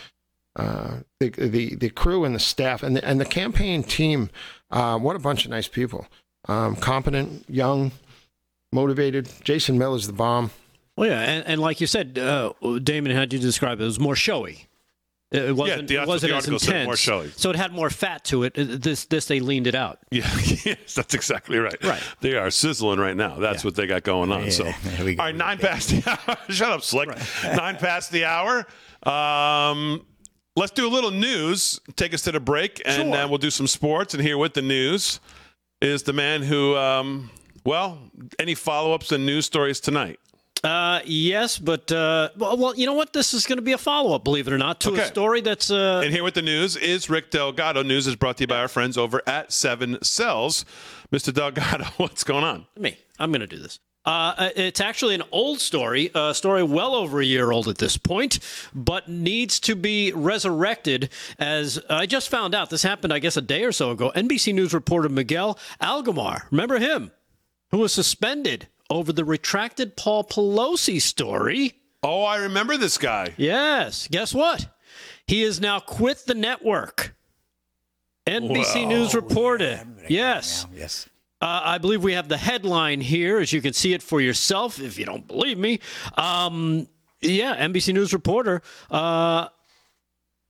[0.57, 4.31] uh, the, the the crew and the staff and the, and the campaign team.
[4.71, 6.07] Uh, what a bunch of nice people,
[6.49, 7.93] um, competent, young,
[8.73, 9.29] motivated.
[9.43, 10.51] Jason Miller's the bomb.
[10.97, 12.53] Well, yeah, and, and like you said, uh,
[12.83, 13.83] Damon, how'd you describe it?
[13.83, 14.67] It was more showy.
[15.37, 15.91] It wasn't.
[15.91, 16.63] Yeah, it wasn't the as intense.
[16.65, 17.31] said, more showy.
[17.37, 18.55] So it had more fat to it.
[18.55, 19.99] This, this, they leaned it out.
[20.11, 20.29] Yeah,
[20.65, 21.77] yes, that's exactly right.
[21.85, 22.03] Right.
[22.21, 23.37] They are sizzling right now.
[23.37, 24.45] That's what they got going on.
[24.45, 25.23] Yeah, so, there go.
[25.23, 26.37] all right, nine past the hour.
[26.49, 27.09] Shut up, Slick.
[27.45, 28.67] Nine past the hour.
[29.03, 30.05] Um,
[30.57, 31.81] let's do a little news.
[31.97, 33.17] Take us to the break, and Sure.
[33.25, 34.15] uh, we'll do some sports.
[34.15, 35.21] And here with the news
[35.81, 37.31] is the man who, um,
[37.65, 37.99] well,
[38.39, 40.19] any follow ups and news stories tonight?
[40.65, 43.13] Uh, yes, but uh, well, well, you know what?
[43.13, 45.03] This is going to be a follow up, believe it or not, to Okay.
[45.03, 47.83] a story that's uh, And here with the news is Rick Delgado.
[47.83, 50.65] News is brought to you by our friends over at Seven Cells.
[51.13, 51.33] Mr.
[51.33, 52.67] Delgado, what's going on?
[52.77, 52.97] me.
[53.19, 53.79] I'm going to do this.
[54.05, 57.97] Uh, it's actually an old story, a story well over a year old at this
[57.97, 58.39] point,
[58.73, 61.11] but needs to be resurrected.
[61.41, 64.13] As I just found out, this happened, I guess, a day or so ago.
[64.15, 67.11] NBC News reporter Miguel Almaguer, remember him,
[67.73, 71.75] who was suspended over the retracted Paul Pelosi story.
[72.03, 73.35] Oh, I remember this guy.
[73.37, 74.09] Yes.
[74.09, 74.69] Guess what?
[75.27, 77.15] He has now quit the network.
[78.27, 79.81] NBC News reported.
[80.09, 80.67] Yes.
[80.75, 81.09] Yes.
[81.41, 84.81] Uh, I believe we have the headline here, as you can see it for yourself
[84.81, 85.81] if you don't believe me.
[86.17, 86.89] Um,
[87.21, 88.63] yeah, NBC News reporter.
[88.91, 89.49] Uh,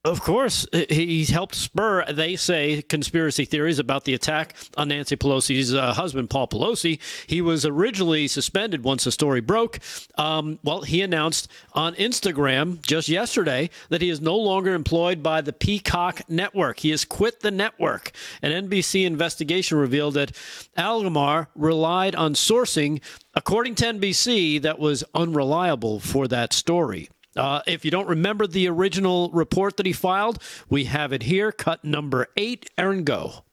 [0.07, 5.75] of course, he helped spur, they say, conspiracy theories about the attack on Nancy Pelosi's
[5.75, 7.01] uh, husband, Paul Pelosi.
[7.27, 9.81] He was originally suspended once the story broke.
[10.16, 15.40] Um, well, he announced on Instagram just yesterday that he is no longer employed by
[15.40, 16.79] the Peacock Network.
[16.79, 18.12] He has quit the network.
[18.42, 20.31] An NBC investigation revealed that
[20.79, 23.03] Almaguer relied on sourcing,
[23.35, 27.09] according to NBC, that was unreliable for that story.
[27.37, 31.53] Uh, if you don't remember the original report that he filed, we have it here.
[31.53, 32.70] Cut number eight.
[32.79, 33.46] Aaron, go.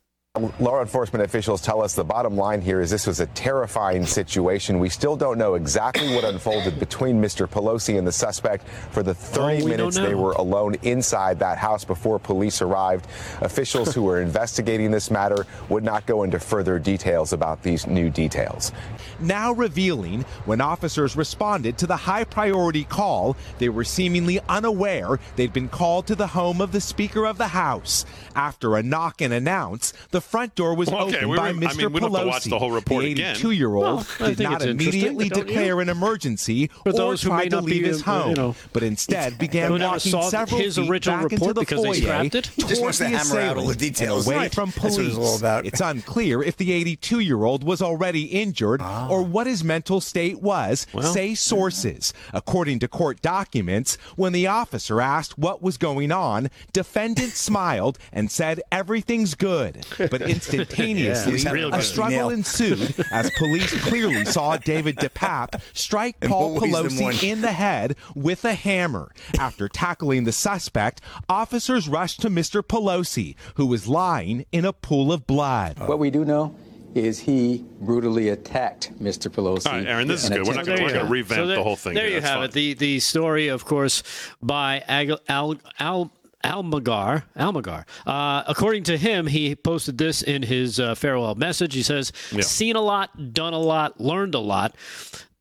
[0.59, 4.79] Law enforcement officials tell us the bottom line here is this was a terrifying situation.
[4.79, 7.47] We still don't know exactly what unfolded between Mr.
[7.47, 11.85] Pelosi and the suspect for the 30 Oh, minutes they were alone inside that house
[11.85, 13.05] before police arrived.
[13.41, 18.09] Officials who were investigating this matter would not go into further details about these new
[18.09, 18.71] details.
[19.19, 25.53] now revealing when officers responded to the high priority call, they were seemingly unaware they'd
[25.53, 28.03] been called to the home of the Speaker of the House.
[28.35, 31.61] After a knock and announce, the front door was Okay, opened we by were- I
[31.73, 31.77] Mr.
[31.77, 32.11] mean, we Pelosi.
[32.13, 33.31] have to watch the whole report again.
[33.35, 37.61] 82 year old Well, did not immediately declare an emergency For or those try to
[37.61, 41.31] leave his home, you know, but instead began who walking several his feet original back
[41.31, 42.47] report into the because they foyer scrapped it?
[42.47, 44.27] He just wants to the hammer out all the assailant details.
[44.27, 44.53] away Right.
[44.55, 45.07] from That's what police.
[45.09, 45.65] it's all about.
[45.65, 49.07] It's unclear if the 82 year old was already injured Ah.
[49.09, 52.13] or what his mental state was, say sources.
[52.33, 58.31] According to court documents, when the officer asked what was going on, defendant smiled and
[58.31, 59.85] said everything's good.
[60.13, 62.29] But instantaneously, He's having a a struggle nail.
[62.29, 66.77] ensued as police clearly saw David DePape strike And Paul always the.
[67.03, 69.11] Pelosi in the head with a hammer.
[69.39, 72.61] After tackling the suspect, officers rushed to Mr.
[72.61, 75.79] Pelosi, who was lying in a pool of blood.
[75.79, 76.55] What we do know
[76.95, 79.27] is he brutally attacked Mr.
[79.31, 79.65] Pelosi.
[79.65, 80.45] All right, Aaron, this is good.
[80.45, 81.95] We're not going to you revamp So there- the whole thing.
[81.95, 82.15] There here.
[82.15, 82.49] you That's have fine.
[82.49, 82.51] it.
[82.53, 84.03] The the story, of course,
[84.43, 86.11] by Ag- Al Al.
[86.43, 87.85] Almaguer, Almaguer.
[88.05, 91.73] Uh, according to him, he posted this in his uh, farewell message.
[91.73, 94.75] He says, "Seen a lot, done a lot, learned a lot.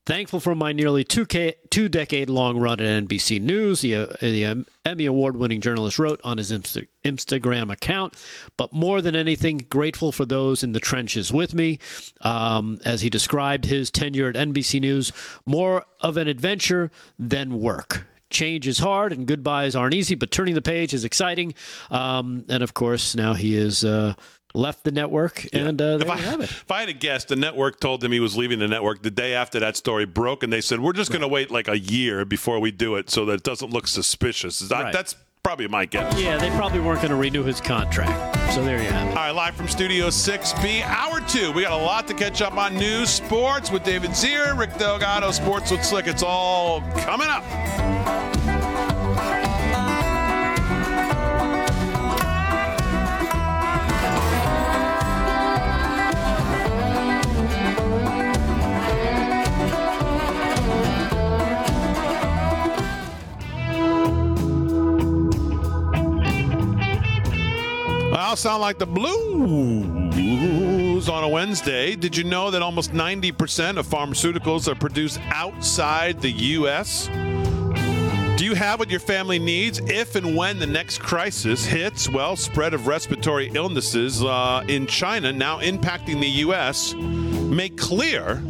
[0.05, 3.83] Thankful for my nearly two K, two decade long run at NBC News.
[3.83, 8.17] The, uh, the Emmy award winning journalist wrote on his Insta- Instagram account,
[8.57, 11.79] but more than anything, grateful for those in the trenches with me.
[12.21, 15.13] Um, as he described his tenure at NBC News,
[15.47, 18.05] more of an adventure than work.
[18.33, 21.55] Change is hard and goodbyes aren't easy, but turning the page is exciting.
[21.91, 24.15] Um, and of course, now he is uh,
[24.55, 26.51] left the network, and uh, there If I, have it.
[26.51, 29.11] if I had a guess, the network told him he was leaving the network the
[29.11, 31.79] day after that story broke, and they said, We're just going to wait like a
[31.79, 34.63] year before we do it so that it doesn't look suspicious.
[34.71, 34.93] Right.
[34.93, 36.21] That's probably my guess.
[36.21, 38.53] Yeah, they probably weren't going to renew his contract.
[38.53, 39.11] So there you have it.
[39.11, 41.51] All right, live from Studio 6B, hour two.
[41.51, 45.33] We got a lot to catch up on news, sports with David Zier, Rick Delgado,
[45.33, 46.07] sports with Slick.
[46.07, 47.43] It's all coming up.
[68.25, 70.15] Now sound like the blues
[71.09, 71.97] on a Wednesday.
[71.97, 77.09] Did you know that almost 90% of pharmaceuticals are produced outside the U.S.?
[78.39, 82.09] Do you have what your family needs if and when the next crisis hits?
[82.09, 86.95] Well, spread of respiratory illnesses uh, in China now impacting the U.S.
[86.95, 88.41] make clear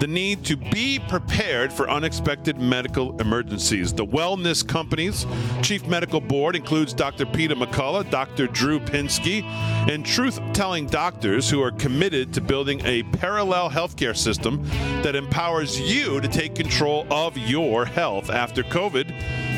[0.00, 3.92] the need to be prepared for unexpected medical emergencies.
[3.92, 5.26] The Wellness Company's
[5.60, 7.26] chief medical board includes Dr.
[7.26, 8.46] Peter McCullough, Dr.
[8.46, 9.42] Drew Pinsky,
[9.90, 14.64] and truth telling doctors who are committed to building a parallel healthcare system
[15.02, 19.08] that empowers you to take control of your health after COVID.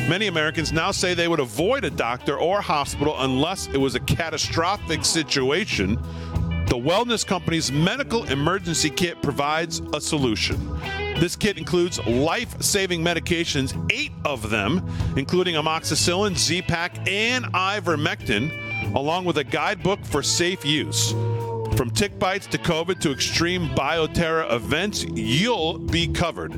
[0.09, 4.01] Many Americans now say they would avoid a doctor or hospital unless it was a
[4.01, 5.97] catastrophic situation.
[6.67, 10.57] The Wellness Company's medical emergency kit provides a solution.
[11.19, 14.81] This kit includes life saving medications, eight of them,
[15.15, 21.13] including amoxicillin, Z Pack, and ivermectin, along with a guidebook for safe use.
[21.75, 26.51] From tick bites to COVID to extreme bioterror events, you'll be covered.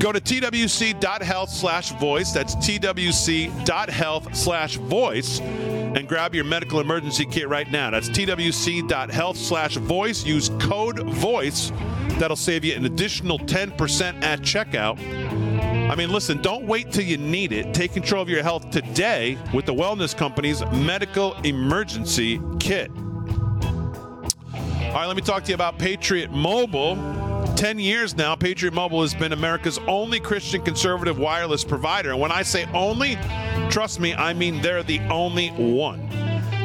[0.00, 2.32] Go to twc.health slash voice.
[2.32, 7.90] That's twc.health slash voice and grab your medical emergency kit right now.
[7.90, 10.24] That's twc.health slash voice.
[10.24, 11.70] Use code VOICE.
[12.18, 14.98] That'll save you an additional 10% at checkout.
[15.90, 17.72] I mean, listen, don't wait till you need it.
[17.72, 22.90] Take control of your health today with the Wellness Company's medical emergency kit.
[24.90, 26.96] All right, let me talk to you about Patriot Mobile.
[27.54, 32.10] 10 years now, Patriot Mobile has been America's only Christian conservative wireless provider.
[32.10, 33.16] And when I say only,
[33.70, 36.08] trust me, I mean they're the only one.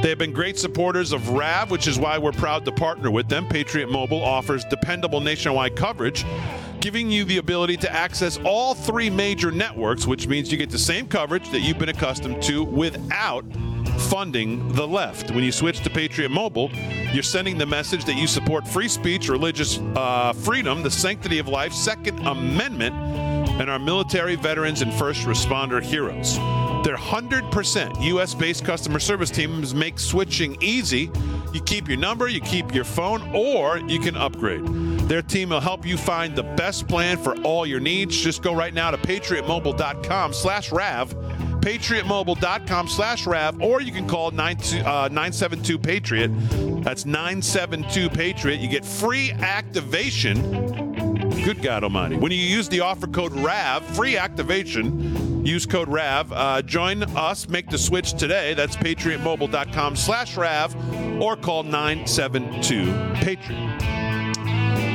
[0.02, 3.30] They have been great supporters of RAV, which is why we're proud to partner with
[3.30, 3.48] them.
[3.48, 6.26] Patriot Mobile offers dependable nationwide coverage,
[6.82, 10.80] giving you the ability to access all three major networks, which means you get the
[10.80, 13.46] same coverage that you've been accustomed to without
[13.98, 15.32] funding the left.
[15.32, 16.72] When you switch to Patriot Mobile,
[17.14, 21.48] you're sending the message that you support free speech, religious uh, freedom, the sanctity of
[21.48, 22.96] life, Second Amendment,
[23.60, 26.38] and our military, veterans, and first responder heroes.
[26.86, 31.10] Their 100% US based customer service teams make switching easy.
[31.52, 34.66] You keep your number, you keep your phone, or you can upgrade.
[35.08, 38.16] Their team will help you find the best plan for all your needs.
[38.16, 41.16] Just go right now to patriotmobile.com slash RAV
[41.66, 46.28] patriotmobile.com slash rav or you can call 972 patriot.
[46.84, 48.60] That's 972 patriot.
[48.60, 51.32] You get free activation.
[51.44, 52.18] Good god almighty.
[52.18, 56.32] When you use the offer code rav free activation use code rav.
[56.32, 57.48] Uh, join us.
[57.48, 58.54] Make the switch today.
[58.54, 60.76] That's patriotmobile.com slash rav
[61.22, 64.05] or call 972 patriot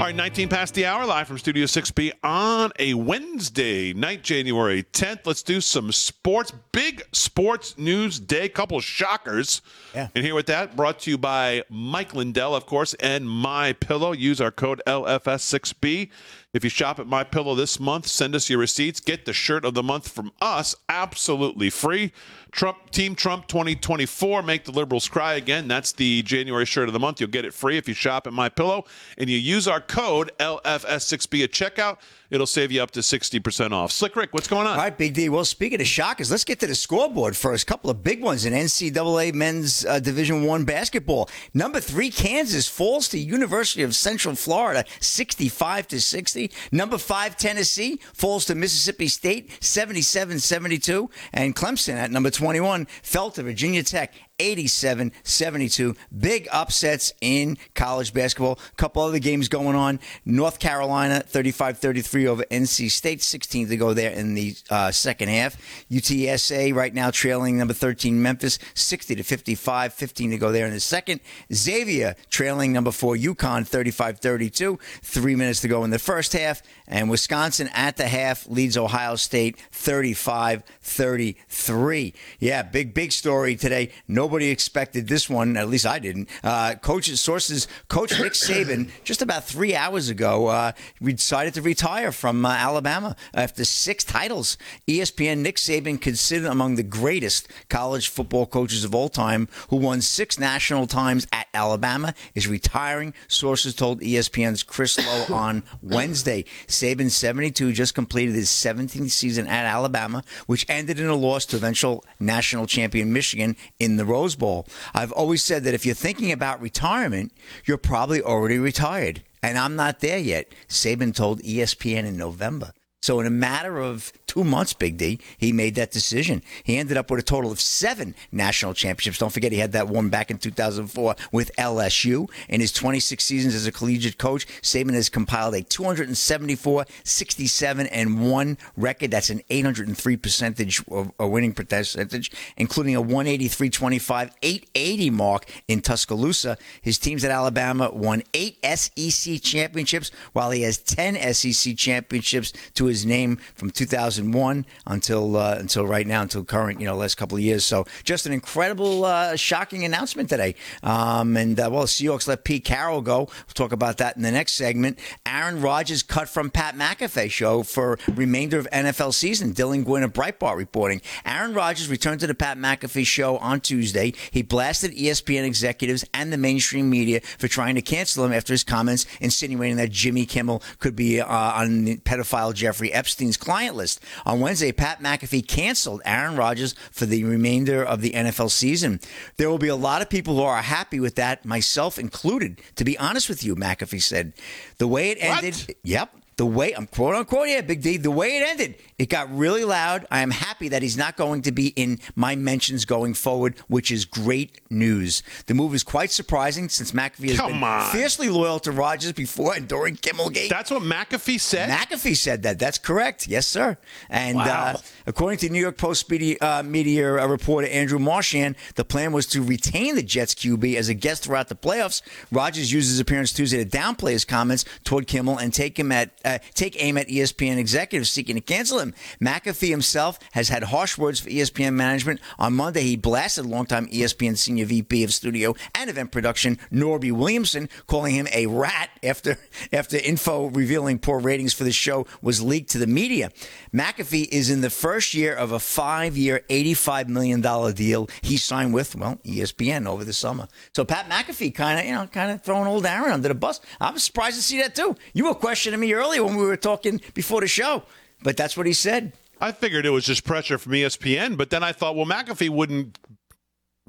[0.00, 4.82] all right, 19 past the hour, live from Studio 6B on a Wednesday night, January
[4.82, 5.26] 10th.
[5.26, 6.54] Let's do some sports.
[6.72, 8.48] Big sports news day.
[8.48, 9.60] Couple shockers.
[9.94, 10.08] Yeah.
[10.14, 14.12] And here with that, brought to you by Mike Lindell, of course, and My Pillow.
[14.12, 16.08] Use our code LFS6B.
[16.54, 19.00] If you shop at My Pillow this month, send us your receipts.
[19.00, 22.12] Get the shirt of the month from us, absolutely free.
[22.50, 24.42] Trump Team Trump 2024.
[24.42, 25.68] Make the liberals cry again.
[25.68, 27.20] That's the January shirt of the month.
[27.20, 28.84] You'll get it free if you shop at My Pillow
[29.18, 31.98] and you use our code LFS6B at checkout.
[32.30, 33.90] It'll save you up to 60% off.
[33.90, 34.74] Slick Rick, what's going on?
[34.74, 35.28] All right, Big D.
[35.28, 37.66] Well, speaking of shockers, let's get to the scoreboard first.
[37.66, 41.28] Couple of big ones in NCAA men's uh, Division One basketball.
[41.54, 46.52] Number three, Kansas falls to University of Central Florida, 65 to 60.
[46.70, 51.10] Number five, Tennessee falls to Mississippi State, 77-72.
[51.32, 55.94] And Clemson at number 21 fell to Virginia Tech, 87 72.
[56.16, 58.59] Big upsets in college basketball.
[58.72, 60.00] A couple other games going on.
[60.24, 65.29] North Carolina 35 33 over NC State, 16 to go there in the uh, second
[65.29, 65.57] half.
[65.90, 70.72] UTSA right now trailing number 13 Memphis, 60 to 55, 15 to go there in
[70.72, 71.20] the second.
[71.53, 76.62] Xavier trailing number four UConn 35 32, three minutes to go in the first half.
[76.87, 82.14] And Wisconsin at the half leads Ohio State 35 33.
[82.38, 83.92] Yeah, big, big story today.
[84.30, 86.28] Nobody expected this one, at least I didn't.
[86.44, 90.70] Uh, coaches, sources, Coach Nick Saban, just about three hours ago, uh,
[91.02, 94.56] decided to retire from uh, Alabama after six titles.
[94.86, 100.00] ESPN Nick Saban considered among the greatest college football coaches of all time, who won
[100.00, 103.12] six national times at Alabama, is retiring.
[103.26, 106.44] Sources told ESPN's Chris Low on Wednesday.
[106.68, 111.56] Saban, 72, just completed his 17th season at Alabama, which ended in a loss to
[111.56, 114.66] eventual national champion Michigan in the Rose Bowl.
[114.94, 117.33] I've always said that if you're thinking about retirement,
[117.64, 119.22] you're probably already retired.
[119.42, 122.72] And I'm not there yet, Saban told ESPN in November.
[123.02, 126.42] So in a matter of two months, Big D, he made that decision.
[126.62, 129.18] He ended up with a total of seven national championships.
[129.18, 132.30] Don't forget he had that one back in 2004 with LSU.
[132.50, 138.30] In his 26 seasons as a collegiate coach, Saban has compiled a 274, 67, and
[138.30, 139.10] one record.
[139.10, 145.80] That's an 803 percentage of a winning percentage, including a 183, 25, 880 mark in
[145.80, 146.58] Tuscaloosa.
[146.82, 152.89] His teams at Alabama won eight SEC championships, while he has 10 SEC championships to
[152.90, 157.37] his name from 2001 until uh, until right now, until current, you know, last couple
[157.38, 157.64] of years.
[157.64, 160.55] So just an incredible, uh, shocking announcement today.
[160.83, 163.18] Um, and uh, well, Seahawks let Pete Carroll go.
[163.20, 164.98] We'll talk about that in the next segment.
[165.24, 169.55] Aaron Rodgers cut from Pat McAfee show for remainder of NFL season.
[169.55, 171.00] Dylan Gwynn of Breitbart reporting.
[171.24, 174.12] Aaron Rodgers returned to the Pat McAfee show on Tuesday.
[174.31, 178.64] He blasted ESPN executives and the mainstream media for trying to cancel him after his
[178.64, 184.00] comments insinuating that Jimmy Kimmel could be uh, on pedophile Jeffrey Epstein's client list.
[184.24, 189.00] On Wednesday, Pat McAfee canceled Aaron Rodgers for the remainder of the NFL season.
[189.36, 192.60] There will be a lot of people who are happy with that, myself included.
[192.76, 194.32] To be honest with you, McAfee said,
[194.78, 195.76] the way it ended.
[195.82, 196.14] Yep.
[196.40, 197.98] The way I'm quote unquote, yeah, Big D.
[197.98, 200.07] The way it ended, it got really loud.
[200.11, 203.90] I am happy that he's not going to be in my mentions going forward, which
[203.90, 205.22] is great news.
[205.48, 207.92] The move is quite surprising since McAfee has Come been on.
[207.92, 210.48] fiercely loyal to Rodgers before and during Kimmelgate.
[210.48, 211.68] That's what McAfee said.
[211.68, 212.59] McAfee said that.
[212.59, 213.29] That's correct.
[213.29, 213.76] Yes, sir.
[214.09, 214.44] And Wow.
[214.76, 219.12] uh, according to New York Post media, uh, media uh, reporter Andrew Marchand, the plan
[219.12, 222.00] was to retain the Jets QB as a guest throughout the playoffs.
[222.33, 226.12] Rodgers used his appearance Tuesday to downplay his comments toward Kimmel and take him at
[226.34, 228.94] uh, take aim at ESPN executives seeking to cancel him.
[229.20, 232.20] McAfee himself has had harsh words for ESPN management.
[232.38, 237.68] On Monday, he blasted longtime ESPN senior VP of studio and event production Norby Williamson,
[237.86, 239.38] calling him a rat after
[239.72, 243.30] after info revealing poor ratings for the show was leaked to the media.
[243.72, 247.40] McAfee is in the first year of a five-year, $85 million
[247.74, 250.48] deal he signed with, well, ESPN over the summer.
[250.74, 253.60] So Pat McAfee kind of, you know, kind of throwing old Aaron under the bus.
[253.80, 254.96] I'm surprised to see that too.
[255.12, 257.83] You were questioning me earlier when we were talking before the show,
[258.22, 259.12] but that's what he said.
[259.40, 262.98] I figured it was just pressure from ESPN, but then I thought, well, McAfee wouldn't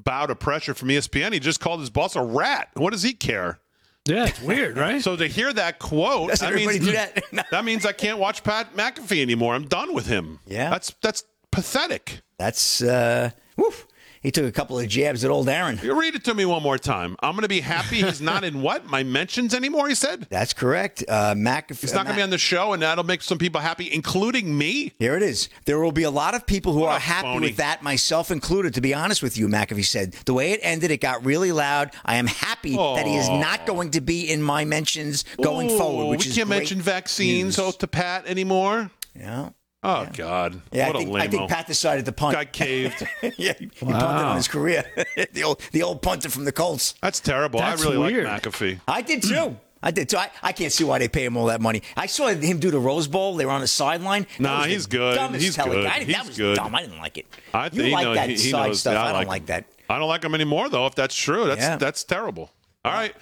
[0.02, 1.32] bow to pressure from ESPN.
[1.32, 2.70] He just called his boss a rat.
[2.74, 3.58] What does he care?
[4.04, 5.00] Yeah, it's weird, right?
[5.00, 7.22] So to hear that quote, Doesn't that means, that?
[7.50, 9.54] that means I can't watch Pat McAfee anymore.
[9.54, 10.40] I'm done with him.
[10.46, 10.70] Yeah.
[10.70, 12.22] that's that's pathetic.
[12.38, 13.86] That's, uh, woof.
[14.22, 15.80] He took a couple of jabs at old Aaron.
[15.82, 17.16] You read it to me one more time.
[17.20, 19.88] I'm going to be happy he's not in what my mentions anymore.
[19.88, 21.02] He said That's correct.
[21.08, 21.80] Uh, McAfee.
[21.80, 24.56] he's not going to be on the show, and that'll make some people happy, including
[24.56, 24.92] me.
[24.98, 25.48] Here it is.
[25.64, 27.48] There will be a lot of people who What are happy phony.
[27.48, 30.12] with that, myself included, to be honest with you, McAfee said.
[30.12, 31.90] The way it ended, it got really loud.
[32.04, 35.78] I am happy that he is not going to be in my mentions going Ooh,
[35.78, 37.76] forward, which we is can't mention vaccines news.
[37.76, 38.90] to Pat anymore.
[39.18, 39.50] Yeah.
[39.84, 42.34] Oh God, Yeah, what I think, a I think Pat decided to punt.
[42.34, 43.04] guy caved.
[43.36, 44.84] yeah, he he punted on his career.
[45.32, 46.94] the old the old punter from the Colts.
[47.02, 47.58] That's terrible.
[47.60, 48.26] That's I really weird.
[48.26, 48.80] like McAfee.
[48.86, 49.34] I did too.
[49.34, 49.54] Hmm.
[49.84, 50.16] I did too.
[50.18, 51.82] I, I can't see why they pay him all that money.
[51.96, 53.34] I saw him do the Rose Bowl.
[53.34, 54.28] They were on the sideline.
[54.36, 55.16] That Nah, was he's good.
[55.16, 55.86] dumbest He's telling- good.
[55.86, 56.56] I, He's that was good.
[56.56, 56.72] dumb.
[56.76, 57.26] I didn't like it.
[57.52, 58.80] I you think like know, that he, he side knows.
[58.80, 58.94] stuff.
[58.94, 59.64] Yeah, I, don't like, like that.
[59.90, 60.86] I don't like him anymore, though.
[60.86, 61.76] If that's true, that's Yeah.
[61.78, 62.52] that's terrible.
[62.84, 63.12] All right.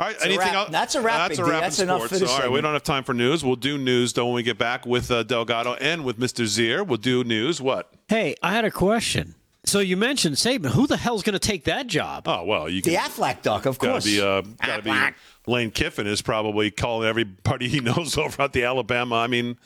[0.00, 0.16] All right.
[0.16, 0.70] a Anything else?
[0.70, 2.20] That's a wrap, That's a wrap That's in enough for sports.
[2.22, 2.50] this All right.
[2.50, 3.44] We don't have time for news.
[3.44, 6.44] We'll do news though when we get back with uh, Delgado and with Mr.
[6.44, 6.84] Zier.
[6.86, 7.60] We'll do news.
[7.60, 7.92] What?
[8.08, 9.34] Hey, I had a question.
[9.62, 10.70] So you mentioned Saban.
[10.70, 12.26] Who the hell's going to take that job?
[12.26, 13.10] Oh well, you The can.
[13.10, 14.04] Aflac duck, of Gotta course.
[14.06, 14.90] be, uh, gotta be.
[15.46, 19.16] Lane Kiffin is probably calling everybody he knows over at the Alabama.
[19.16, 19.58] I mean,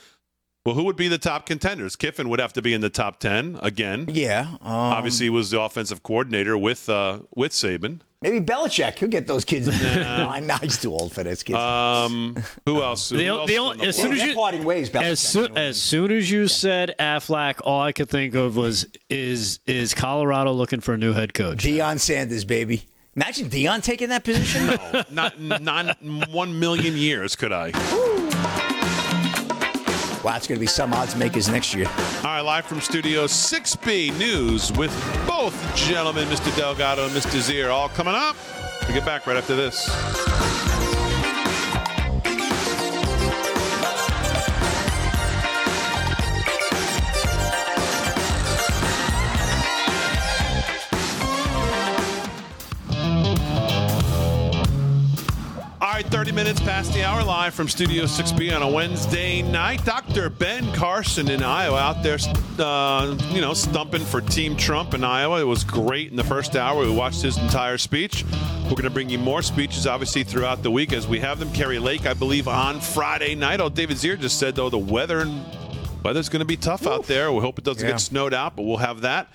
[0.65, 1.95] well, who would be the top contenders?
[1.97, 4.07] Kiffin would have to be in the top ten again.
[4.11, 4.49] Yeah.
[4.63, 8.01] Um, Obviously, he was the offensive coordinator with uh, with Saban.
[8.23, 8.99] maybe Belichick.
[8.99, 9.69] He'll get those kids.
[9.69, 10.03] in there.
[10.19, 10.63] no, I'm not.
[10.63, 11.57] He's too old for this kid.
[11.57, 13.11] Um, who else?
[13.11, 14.89] Who The- else the is the as soon as you- parting ways.
[14.91, 15.03] Belichick.
[15.03, 19.61] As soon as soon as you said Aflac, all I could think of was is
[19.67, 21.59] is Colorado looking for a new head coach?
[21.65, 22.85] Deion Sanders, baby.
[23.17, 24.67] Imagine Deion taking that position.
[25.11, 27.71] No, not not one million years could I.
[27.71, 28.24] wow,
[30.33, 31.87] it's going to be some odds makers next year.
[31.87, 34.91] All right, live from Studio 6B News with
[35.27, 36.55] both gentlemen, Mr.
[36.57, 37.39] Delgado and Mr.
[37.39, 38.37] Zier, all coming up.
[38.89, 40.64] We get back right after this.
[56.45, 59.83] Minutes past the hour, live from Studio 6B on a Wednesday night.
[59.87, 60.29] Dr.
[60.29, 62.19] Ben Carson in Iowa out there,
[62.59, 65.41] uh, you know, stumping for Team Trump in Iowa.
[65.41, 66.83] It was great in the first hour.
[66.83, 68.27] We watched his entire speech.
[68.65, 71.51] We're going to bring you more speeches, obviously, throughout the week as we have them.
[71.55, 73.63] Kari Lake, I believe, on Friday night.
[73.63, 75.43] Oh, David Zier just said, though, the weather in
[76.05, 77.33] Weather's going to be tough out there.
[77.33, 77.93] We hope it doesn't Yeah.
[77.93, 79.29] get snowed out, but we'll have that.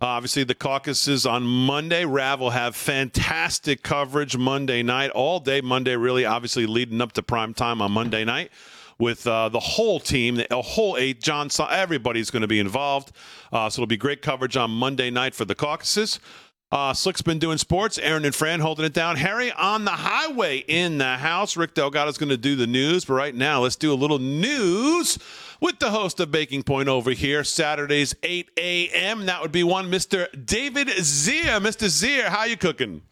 [0.00, 2.06] Obviously, the caucuses on Monday.
[2.06, 7.22] Rav will have fantastic coverage Monday night, all day Monday, really, obviously leading up to
[7.22, 8.50] prime time on Monday night
[8.98, 13.12] with uh, the whole team, the whole eight, John, everybody's going to be involved.
[13.52, 16.20] Uh, so it'll be great coverage on Monday night for the caucuses.
[16.72, 17.98] Uh, Slick's been doing sports.
[17.98, 19.16] Aaron and Fran holding it down.
[19.16, 21.56] Harry on the highway in the house.
[21.56, 23.04] Rick Delgado's going to do the news.
[23.04, 25.18] But right now, let's do a little news
[25.60, 27.44] with the host of Baking Point over here.
[27.44, 29.26] Saturdays, 8 a.m.
[29.26, 30.26] That would be one Mr.
[30.44, 31.60] David Zier.
[31.60, 31.86] Mr.
[31.86, 33.02] Zier, how you cooking?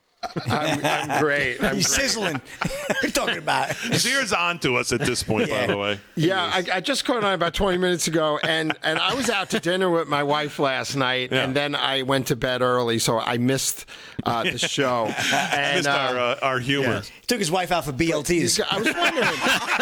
[0.46, 1.62] I'm, I'm great.
[1.62, 2.10] I'm He's great.
[2.10, 2.40] sizzling.
[3.02, 3.74] We're talking about.
[3.94, 6.00] Zier's on to us at this point, by the way.
[6.16, 9.50] Yeah, I, I just caught on about 20 minutes ago, and, and I was out
[9.50, 13.18] to dinner with my wife last night, and then I went to bed early, so
[13.18, 13.86] I missed
[14.24, 15.06] uh, the show.
[15.32, 17.02] And, Missed our, uh, our humor.
[17.28, 18.60] Took his wife out for BLTs.
[18.68, 19.28] I was wondering,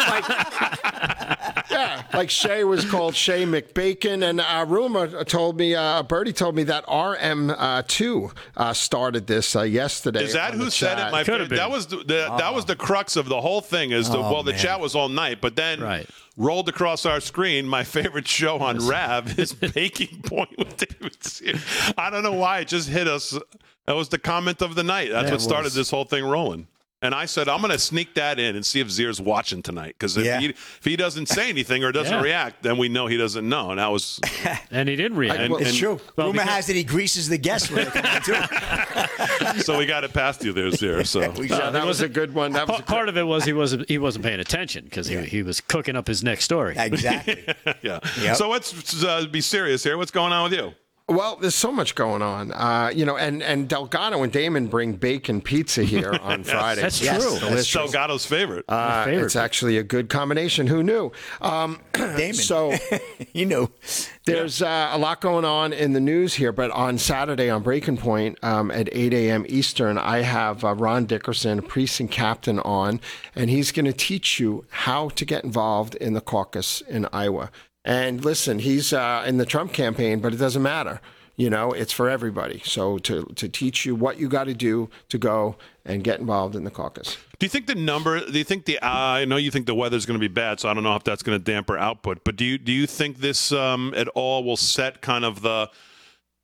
[0.09, 6.33] like, yeah, like Shay was called Shay McBacon, and uh, rumor told me, uh, Bertie
[6.33, 10.26] told me that RM2 uh, started this uh, yesterday.
[10.27, 11.11] Is that who said it?
[11.11, 13.91] My Could've friend, that was the, the that was the crux of the whole thing.
[13.91, 14.59] Is the Oh, well, the man.
[14.59, 16.07] chat was all night, but then Right.
[16.35, 17.67] rolled across our screen.
[17.67, 21.61] My favorite show on Rav is Baking Point with David Sears.
[21.97, 23.37] I don't know why it just hit us.
[23.85, 25.09] That was the comment of the night.
[25.11, 25.75] That's Yeah, what started was.
[25.75, 26.67] this whole thing rolling.
[26.99, 29.93] And I said, I'm going to sneak that in and see if Zier's watching tonight.
[29.99, 30.39] Because if, Yeah.
[30.39, 32.21] he, if he doesn't say anything or doesn't Yeah.
[32.23, 33.69] react, then we know he doesn't know.
[33.69, 34.19] And that was
[34.71, 35.39] And he didn't react.
[35.39, 36.01] And- It's and- true.
[36.15, 39.61] well, Rumor because- has it he greases the guests when they come on too.
[39.61, 41.05] so we got it past you there, Zier.
[41.05, 42.53] So We Yeah, that was a good one.
[42.53, 45.05] That was a Pa- part of it was he wasn't he wasn't paying attention because
[45.07, 46.75] he, he was cooking up his next story.
[46.77, 47.43] Exactly.
[47.83, 47.99] yeah.
[48.19, 48.35] Yep.
[48.37, 49.97] So let's uh, be serious here.
[49.97, 50.73] What's going on with you?
[51.09, 54.93] Well, there's so much going on, uh, you know, and, and Delgado and Damon bring
[54.93, 56.81] bacon pizza here on Friday.
[56.81, 57.39] That's Yes, true.
[57.39, 58.65] that's It's Delgado's favorite.
[58.67, 59.23] Uh, favorite.
[59.23, 60.67] it's actually a good combination.
[60.67, 61.13] Who knew?
[61.39, 62.33] Um, Damon.
[62.33, 62.73] so
[63.33, 63.69] you know.
[64.25, 67.95] there's uh, a lot going on in the news here, but on Saturday on Breaking
[67.95, 69.45] Point um, at 8 a.m.
[69.47, 72.99] Eastern, I have uh, Ron Dickerson, a precinct captain, on,
[73.33, 77.49] and he's going to teach you how to get involved in the caucus in Iowa.
[77.87, 80.99] And listen, he's uh, in the Trump campaign, but it doesn't matter.
[81.37, 82.61] You know, it's for everybody.
[82.65, 86.53] So to to teach you what you got to do to go and get involved
[86.53, 87.15] in the caucus.
[87.39, 88.19] do you think the number?
[88.19, 88.77] Do you think the?
[88.79, 90.95] Uh, I know you think the weather's going to be bad, so I don't know
[90.97, 92.25] if that's going to damper output.
[92.25, 95.69] But do you do you think this um, at all will set kind of the?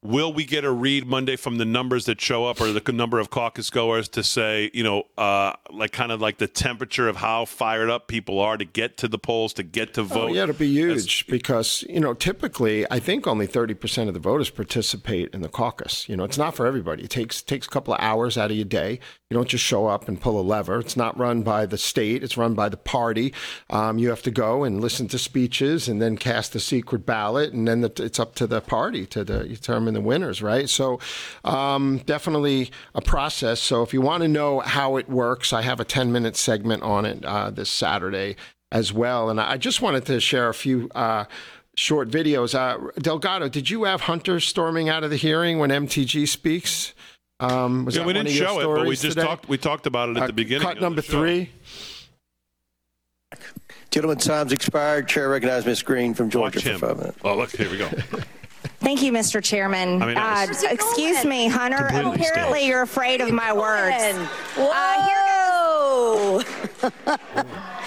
[0.03, 3.19] Will we get a read Monday from the numbers that show up, or the number
[3.19, 7.15] of caucus goers to say, you know, uh, like kind of like the temperature of
[7.15, 10.29] how fired up people are to get to the polls, to get to vote?
[10.31, 14.19] Oh, yeah, it'll be huge because, you know, typically I think only 30% of the
[14.19, 16.07] voters participate in the caucus.
[16.09, 17.03] You know, it's not for everybody.
[17.03, 18.99] It takes takes a couple of hours out of your day.
[19.33, 20.77] You don't just show up and pull a lever.
[20.77, 23.33] It's not run by the state, it's run by the party.
[23.71, 27.51] Um, you have to go and listen to speeches and then cast a secret ballot,
[27.51, 30.69] and then the, it's up to the party to the, determine the winners, right?
[30.69, 30.99] So,
[31.43, 33.59] um, definitely a process.
[33.59, 36.83] So, if you want to know how it works, I have a 10 minute segment
[36.83, 38.35] on it uh, this Saturday
[38.71, 39.31] as well.
[39.31, 41.25] And I just wanted to share a few uh,
[41.75, 42.53] short videos.
[42.53, 46.93] Uh, Delgado, did you have Hunter storming out of the hearing when MTG speaks?
[47.43, 49.23] Um, was yeah, that we didn't show it, but we just today?
[49.23, 49.49] talked.
[49.49, 50.65] We talked about it at Uh, the beginning.
[50.67, 51.49] Cut number three.
[53.91, 55.07] Gentlemen, time's expired.
[55.07, 55.83] Chair recognizes Ms.
[55.83, 56.79] Green from Georgia Watch for him.
[56.79, 57.17] five minutes.
[57.23, 57.87] Oh, look, here we go.
[58.79, 59.43] Thank you, Mr.
[59.43, 60.01] Chairman.
[60.01, 61.77] I mean, uh, excuse me, Hunter.
[61.89, 62.69] Completely Apparently, staged.
[62.69, 64.15] you're afraid of my words.
[64.55, 66.41] Whoa!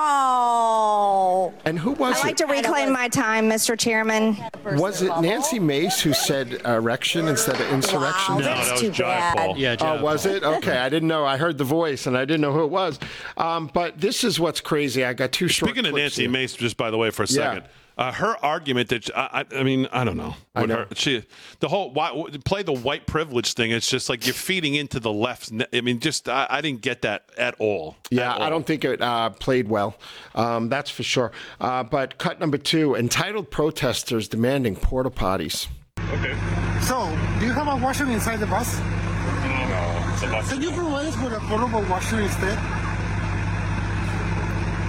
[0.00, 1.52] oh!
[1.64, 2.36] And who was I'd like it?
[2.38, 3.78] to reclaim my time, Mr.
[3.78, 4.36] Chairman.
[4.76, 8.36] Was it Nancy Mace who said erection instead of insurrection?
[8.38, 9.56] No, that was Jive Paul.
[9.56, 10.02] Yeah, Oh, John.
[10.02, 10.42] was it?
[10.42, 11.24] Okay, I didn't know.
[11.24, 12.98] I heard the voice and I didn't know who it was.
[13.36, 15.04] Um, but this is what's crazy.
[15.04, 16.30] I got two short Speaking of clips Nancy here.
[16.30, 17.34] Mace, just by the way, for a Yeah.
[17.54, 17.62] second,
[17.98, 20.34] uh, her argument that I, I, I mean, I don't know.
[20.54, 20.76] I know.
[20.76, 21.24] Her, she,
[21.60, 23.70] the whole why, play the white privilege thing.
[23.70, 25.52] It's just like you're feeding into the left.
[25.72, 27.96] I mean, just I, I didn't get that at all.
[28.10, 29.96] Yeah, At I don't think it uh, played well.
[30.34, 31.32] Um, that's for sure.
[31.60, 35.68] Uh, but cut number two entitled protesters demanding porta potties.
[35.98, 36.36] Okay.
[36.82, 37.06] So,
[37.38, 38.78] do you have a washer inside the bus?
[38.78, 40.50] No, it's a bus.
[40.50, 42.58] Can you provide us with a portable washer instead?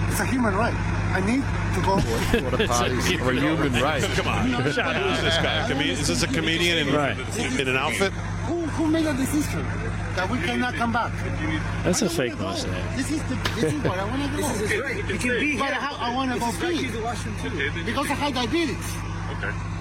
[0.09, 1.00] It's a human right.
[1.13, 1.43] I need
[1.75, 1.93] to go.
[1.95, 4.03] Porta potties are a human right.
[4.03, 5.69] Come on, who's this guy?
[5.69, 5.81] A?
[5.83, 7.17] Is this a comedian in, Right.
[7.37, 8.13] in an outfit?
[8.47, 9.63] Who, who made a decision
[10.15, 11.11] that we cannot come back?
[11.83, 12.95] That's a fake mustache.
[12.97, 14.37] This is the, this is what I want to do.
[14.37, 14.97] This is right.
[15.09, 16.87] You can be but I, I want to go pee
[17.85, 18.77] because I have diabetes.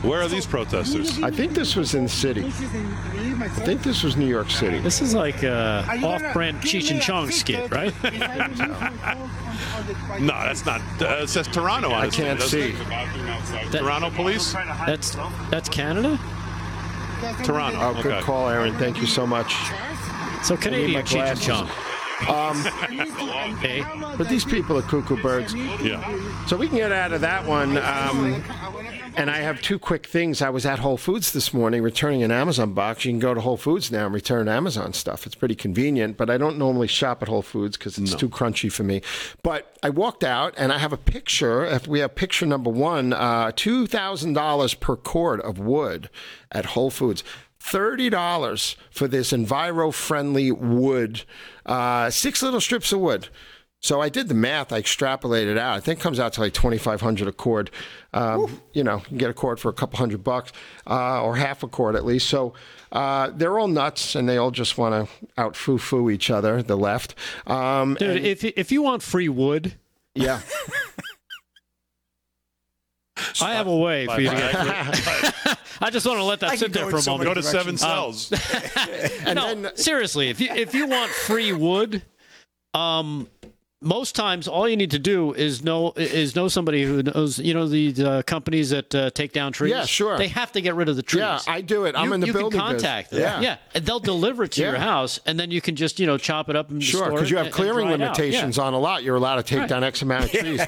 [0.03, 1.23] Where are these protesters?
[1.23, 2.41] I think this was in the city.
[2.43, 4.79] This is in, leave my I think this was New York City.
[4.79, 7.93] This is like a Are you gonna off-brand give Cheech and Chong skit, right?
[8.05, 10.81] if I remove my phone on- on the- No, that's not.
[11.01, 12.75] Uh, it says Toronto on I can't see.
[12.75, 13.73] it?
[13.73, 14.53] Toronto police?
[14.87, 15.17] That's
[15.51, 16.19] that's Canada.
[17.45, 17.79] Toronto.
[17.81, 18.23] Oh, good okay.
[18.23, 18.75] call, Aaron.
[18.79, 19.55] Thank you so much.
[20.43, 21.47] So Canadian my Cheech and glasses.
[21.47, 21.71] Chong.
[22.29, 22.57] Um,
[23.61, 23.85] Hey,
[24.17, 25.55] but these people are cuckoo birds.
[25.55, 26.47] Yeah.
[26.47, 27.77] So we can get out of that one.
[27.79, 28.43] Um,
[29.17, 30.41] and I have two quick things.
[30.41, 33.05] I was at Whole Foods this morning returning an Amazon box.
[33.05, 35.27] You can go to Whole Foods now and return Amazon stuff.
[35.27, 38.71] It's pretty convenient, but I don't normally shop at Whole Foods because it's too crunchy
[38.73, 39.03] for me.
[39.43, 41.65] But I walked out and I have a picture.
[41.65, 46.09] If we have picture number one, uh, two thousand dollars per cord of wood
[46.53, 47.25] at Whole Foods.
[47.63, 51.23] $30 for this enviro-friendly wood,
[51.67, 53.29] uh, six little strips of wood.
[53.83, 54.73] So I did the math.
[54.75, 55.75] I extrapolated out.
[55.75, 57.71] I think it comes out to like twenty five hundred a cord.
[58.13, 60.53] Um, you know, you can get a cord for a couple hundred bucks,
[60.87, 62.29] uh, or half a cord at least.
[62.29, 62.53] So
[62.93, 66.63] uh, they're all nuts, and they all just want to out foo foo each other.
[66.63, 67.15] The left,
[67.47, 69.77] um, dude, and- if if you want free wood,
[70.15, 70.43] yeah.
[73.41, 75.59] I have a way for you to get.
[75.81, 77.13] I just want to let that I sit can go there in for a so
[77.13, 77.29] moment.
[77.29, 78.27] Go to Seven directions.
[78.27, 79.25] Cells.
[79.35, 82.03] no, seriously, if you if you want free wood,
[82.75, 83.29] um,
[83.83, 87.39] most times all you need to do is know is know somebody who knows.
[87.39, 89.71] You know the uh, companies that uh, take down trees.
[89.71, 90.19] Yeah, sure.
[90.19, 91.21] They have to get rid of the trees.
[91.23, 91.97] Yeah, I do it.
[91.97, 92.83] I'm you, in the you building can biz.
[92.83, 93.21] contact them.
[93.21, 93.41] Yeah.
[93.41, 96.19] yeah, and they'll deliver it to your house, and then you can just you know
[96.19, 98.65] chop it up and Sure, store because you have and- and clearing dry limitations Yeah.
[98.65, 99.03] on a lot.
[99.03, 99.69] You're allowed to take Right.
[99.69, 100.61] down X amount of trees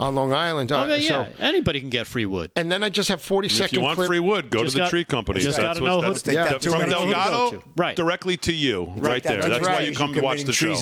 [0.00, 0.72] on Long Island.
[0.72, 1.46] Uh, Oh, yeah, so- yeah.
[1.46, 2.50] anybody can get free wood.
[2.56, 4.08] and then I just have 40 If you want clip.
[4.08, 5.40] free wood, go Just to the got- tree company.
[5.40, 7.62] just That's gotta what- know who- that's- Take that that- from many people to Delgado.
[7.76, 7.96] Right.
[7.96, 9.36] directly to you, right there.
[9.40, 10.74] That's That's why you come to watch the show.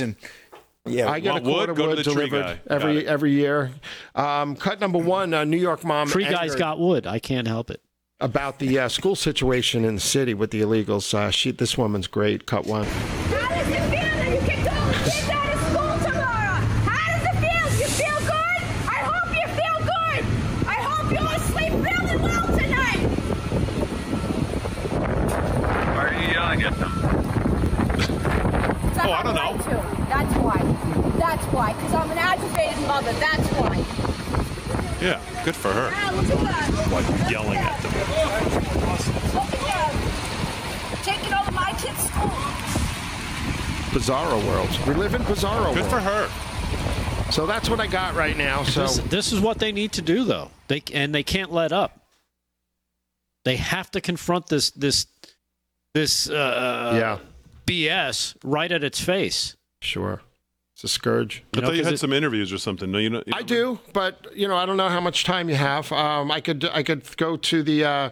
[0.84, 0.98] Treason.
[1.06, 1.68] Yeah, I get a cord wood?
[1.70, 2.74] of Go to wood the tree delivered guy.
[2.74, 3.70] Every every year.
[4.14, 6.08] Um, cut number one, uh, New York mom.
[6.08, 7.06] Tree guys angered got wood.
[7.06, 7.80] I can't help it.
[8.20, 11.12] about the uh, school situation in the city with the illegals.
[11.14, 12.46] Uh, she, this woman's great.
[12.46, 12.84] Cut one.
[12.84, 16.60] How does it feel that you kicked all the kids out of school tomorrow?
[16.86, 17.66] How does it feel?
[17.80, 18.62] You feel good?
[18.88, 20.22] I hope you feel good.
[20.66, 23.02] I hope you all sleep really well tonight.
[25.94, 26.92] Why are you yelling at them?
[29.06, 29.52] Oh, I don't know.
[29.64, 29.74] To.
[31.18, 31.72] That's why.
[31.72, 33.12] Because I'm an aggravated mother.
[33.14, 33.76] That's why.
[35.00, 35.90] Yeah, good for her.
[35.92, 36.90] Ah, look at that.
[36.90, 37.92] Like yelling at them.
[39.34, 41.00] Look at that.
[41.04, 42.30] Taking over my kids' school.
[43.92, 44.68] Bizarro world.
[44.88, 45.90] We live in bizarro Good world.
[45.90, 47.30] for her.
[47.30, 48.62] So that's what I got right now.
[48.64, 50.50] So this, this is what they need to do, though.
[50.68, 52.00] They and they can't let up.
[53.44, 55.06] They have to confront this this
[55.94, 57.18] this uh, yeah,
[57.66, 59.56] BS right at its face.
[59.80, 60.20] sure.
[60.74, 61.44] It's a scourge.
[61.54, 62.90] I know, thought you had it- some interviews or something.
[62.90, 63.22] No, you know.
[63.32, 65.90] I do, but you know, I don't know how much time you have.
[65.92, 68.10] Um, I could I could go to the uh,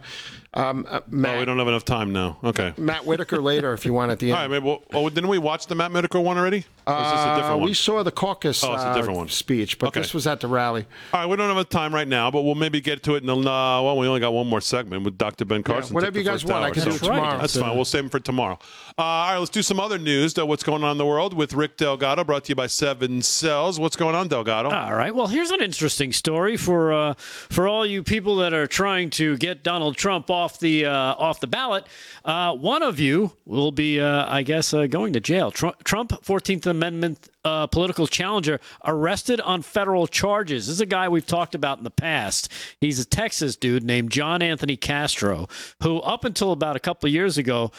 [0.53, 2.37] um, uh, Oh, we don't have enough time now.
[2.41, 2.73] Okay.
[2.77, 4.39] Matt Whitaker later if you want at the end.
[4.39, 4.63] right, maybe.
[4.65, 6.63] We'll, oh, didn't we watch the Matt Whitaker one already?
[6.87, 7.67] Or is this a Uh, different one?
[7.67, 9.27] we saw the caucus Oh, it's a uh, different one.
[9.29, 9.99] speech, but Okay.
[10.01, 10.85] this was at the rally.
[11.13, 13.23] All right, we don't have enough time right now, but we'll maybe get to it
[13.23, 13.35] in the.
[13.35, 15.43] Uh, well, we only got one more segment with Dr.
[15.43, 15.93] Ben Carson.
[15.93, 17.39] whatever you guys first want, I hour, can do it tomorrow.
[17.39, 17.75] That's So- fine.
[17.75, 18.57] We'll save them for tomorrow.
[18.95, 20.35] Uh, all right, let's do some other news.
[20.37, 23.79] What's going on in the world with Rick Delgado, brought to you by Seven Cells.
[23.79, 24.69] What's going on, Delgado?
[24.69, 25.15] All right.
[25.15, 29.35] Well, here's an interesting story for uh, for all you people that are trying to
[29.37, 31.87] get Donald Trump off the uh, off the ballot.
[32.23, 35.49] Uh, one of you will be, uh, I guess, going to jail.
[35.49, 40.67] Trump, Trump 14th Amendment uh, political challenger arrested on federal charges.
[40.67, 42.51] This is a guy we've talked about in the past.
[42.79, 45.47] He's a Texas dude named John Anthony Castro,
[45.81, 47.71] who up until about a couple of years ago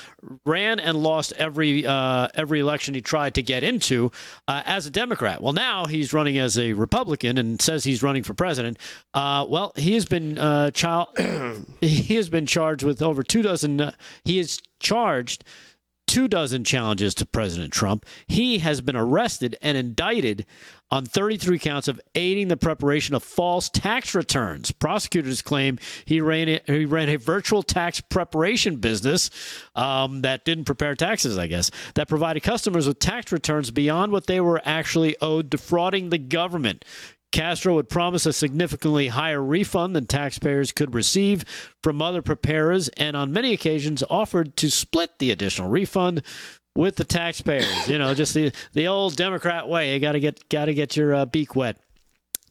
[0.45, 4.11] ran and lost every uh, every election he tried to get into
[4.49, 5.43] uh, as a Democrat.
[5.43, 8.79] Well, now he's running as a Republican and says he's running for president.
[9.13, 11.09] Uh, well, he has been uh, child
[11.81, 13.81] he has been charged with over two dozen.
[13.81, 13.93] Uh,
[14.25, 15.45] he is charged
[16.07, 18.07] two dozen challenges to President Trump.
[18.27, 20.47] He has been arrested and indicted
[20.91, 24.71] on 33 counts of aiding the preparation of false tax returns.
[24.71, 29.31] Prosecutors claim he ran a, he ran a virtual tax preparation business
[29.75, 34.27] um, that didn't prepare taxes, I guess, that provided customers with tax returns beyond what
[34.27, 36.85] they were actually owed, defrauding the government.
[37.35, 41.45] Castro would promise a significantly higher refund than taxpayers could receive
[41.83, 46.23] from other preparers, and on many occasions offered to split the additional refund
[46.77, 47.89] with the taxpayers.
[47.89, 49.95] You know, just the the old Democrat way.
[49.95, 51.77] You got to get got to get your uh, beak wet.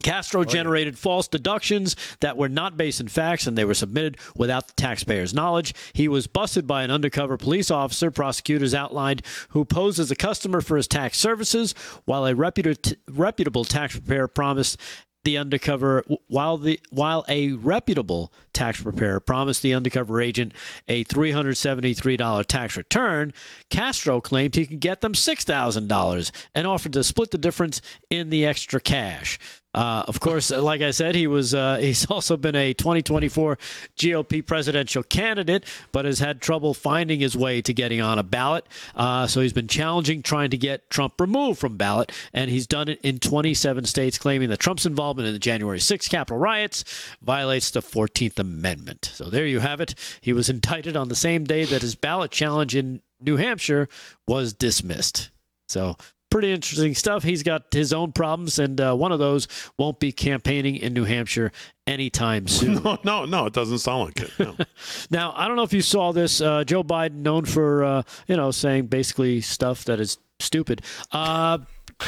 [0.04, 4.18] Castro oh, generated false deductions that were not based in facts and they were submitted
[4.36, 5.74] without the taxpayer's knowledge.
[5.93, 10.62] He was busted by an undercover police officer, prosecutors outlined, who posed as a customer
[10.62, 11.74] for his tax services,
[12.06, 14.80] while a reputed, reputable tax preparer promised
[15.24, 20.54] the undercover while the while a reputable tax preparer promised the undercover agent
[20.88, 23.34] a $373 tax return.
[23.70, 28.45] Castro claimed he could get them $6000 and offered to split the difference in the
[28.45, 29.39] extra cash
[29.74, 33.57] Uh, of course, like I said, he was uh, he's also been a 2024
[33.97, 38.65] GOP presidential candidate, but has had trouble finding his way to getting on a ballot.
[38.95, 42.88] Uh, so he's been challenging trying to get Trump removed from ballot, and he's done
[42.88, 46.84] it in 27 states, claiming that Trump's involvement in the January 6th Capitol riots
[47.21, 49.11] violates the 14th Amendment.
[49.13, 49.95] So there you have it.
[50.21, 53.88] He was indicted on the same day that his ballot challenge in New Hampshire
[54.28, 55.30] was dismissed.
[55.67, 55.97] So
[56.34, 57.21] pretty interesting stuff.
[57.21, 61.03] He's got his own problems, and uh, one of those won't be campaigning in New
[61.03, 61.51] Hampshire
[61.86, 62.81] anytime soon.
[62.84, 64.31] No, no, no, it doesn't sound like it.
[64.39, 64.55] No.
[65.11, 66.41] now, I don't know if you saw this.
[66.41, 70.81] Uh, Joe Biden, known for uh, you know saying basically stuff that is stupid,
[71.11, 71.59] uh,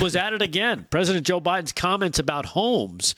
[0.02, 0.88] was at it again.
[0.90, 3.14] President Joe Biden's comments about homes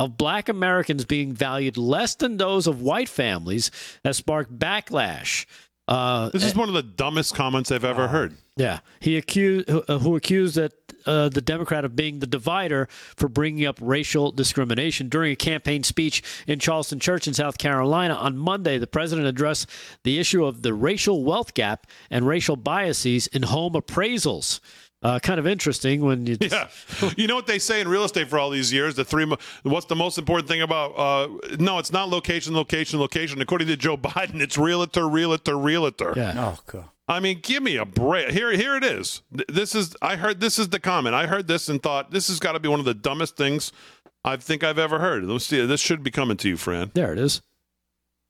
[0.00, 3.70] of black Americans being valued less than those of white families
[4.04, 5.46] has sparked backlash.
[5.88, 8.34] Uh, This is one of the dumbest comments I've ever heard.
[8.56, 10.72] yeah, he accused who, uh, who accused that
[11.06, 12.86] uh, the Democrat of being the divider
[13.16, 18.12] for bringing up racial discrimination during a campaign speech in Charleston Church in South Carolina
[18.14, 18.76] on Monday.
[18.76, 19.70] The president addressed
[20.02, 24.60] the issue of the racial wealth gap and racial biases in home appraisals.
[25.00, 26.68] Uh, kind of interesting when you Yeah,
[27.16, 28.96] you know what they say in real estate for all these years.
[28.96, 29.24] The three.
[29.24, 30.88] mo- What's the most important thing about?
[30.98, 31.28] Uh,
[31.60, 33.40] no, it's not location, location, location.
[33.40, 36.14] According to Joe Biden, it's realtor, realtor, realtor.
[36.16, 36.32] Yeah.
[36.36, 36.84] Oh, God.
[37.06, 38.30] I mean, give me a break.
[38.32, 39.22] Here, here it is.
[39.48, 39.94] This is.
[40.02, 40.40] I heard.
[40.40, 41.14] This is the comment.
[41.14, 43.70] I heard this and thought this has got to be one of the dumbest things
[44.24, 45.24] I think I've ever heard.
[45.24, 45.64] Let's see.
[45.64, 46.90] This should be coming to you, Fran.
[46.94, 47.40] There it is.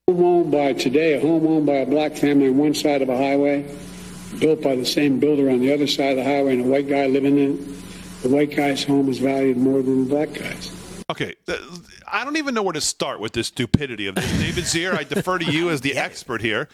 [0.06, 3.08] home owned by today, a home owned by a black family on one side of
[3.08, 3.64] a highway,
[4.38, 6.88] built by the same builder on the other side of the highway, and a white
[6.88, 8.22] guy living in it.
[8.22, 10.74] The white guy's home is valued more than the black guy's.
[11.10, 11.34] Okay,
[12.06, 14.30] I don't even know where to start with this stupidity of this.
[14.38, 16.68] David Zier, I defer to you as the expert here.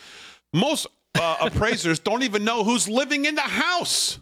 [0.52, 4.18] Most uh, appraisers don't even know who's living in the house.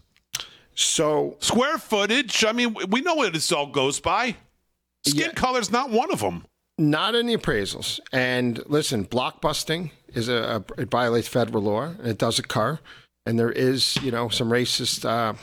[0.75, 2.45] So square footage.
[2.45, 4.37] I mean, we know what this all goes by.
[5.07, 6.47] Skin color's not one of them.
[6.79, 8.01] Not in the appraisals.
[8.13, 12.79] And listen, blockbusting is a, a it violates federal law, and it does occur.
[13.25, 15.35] And there is, you know, some racist, uh,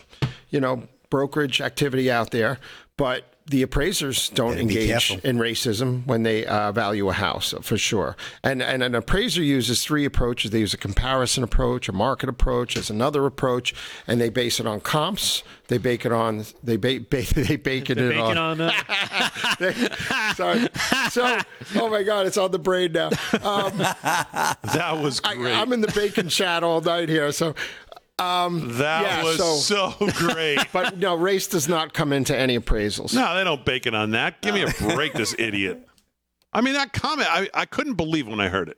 [0.50, 2.60] you know, brokerage activity out there.
[2.98, 7.78] But the appraisers don't Gotta engage in racism when they uh, value a house, for
[7.78, 8.16] sure.
[8.44, 10.52] And and an appraiser uses three approaches.
[10.52, 13.74] They use a comparison approach, a market approach, as another approach,
[14.08, 15.44] and they base it on comps.
[15.68, 16.46] They bake it on.
[16.64, 17.10] They bake.
[17.10, 18.58] Ba- they bake it They're on.
[18.58, 20.68] baking on uh, Sorry.
[21.10, 21.40] So,
[21.76, 23.08] oh my God, it's on the brain now.
[23.42, 25.56] Um, that was I, great.
[25.56, 27.32] I'm in the bacon chat all night here.
[27.32, 27.56] So,
[28.20, 30.60] um, That yeah, was so great.
[30.74, 33.14] but no, race does not come into any appraisals.
[33.14, 34.42] No, they don't bake it on that.
[34.42, 35.88] Give me a break, this idiot.
[36.52, 38.78] I mean, that comment, I, I couldn't believe when I heard it.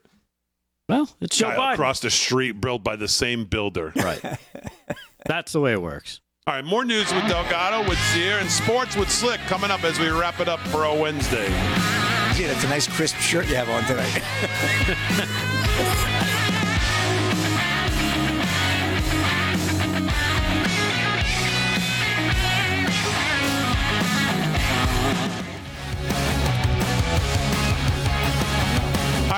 [0.90, 1.74] well, it's Joe Biden.
[1.74, 3.94] across the street, built by the same builder.
[3.96, 4.22] Right.
[5.26, 6.20] That's the way it works.
[6.48, 10.00] All right, more news with Delgado, with Zier, and sports with Slick coming up as
[10.00, 11.48] we wrap it up for a Wednesday.
[12.36, 14.22] Gee, that's a nice crisp shirt you have on tonight.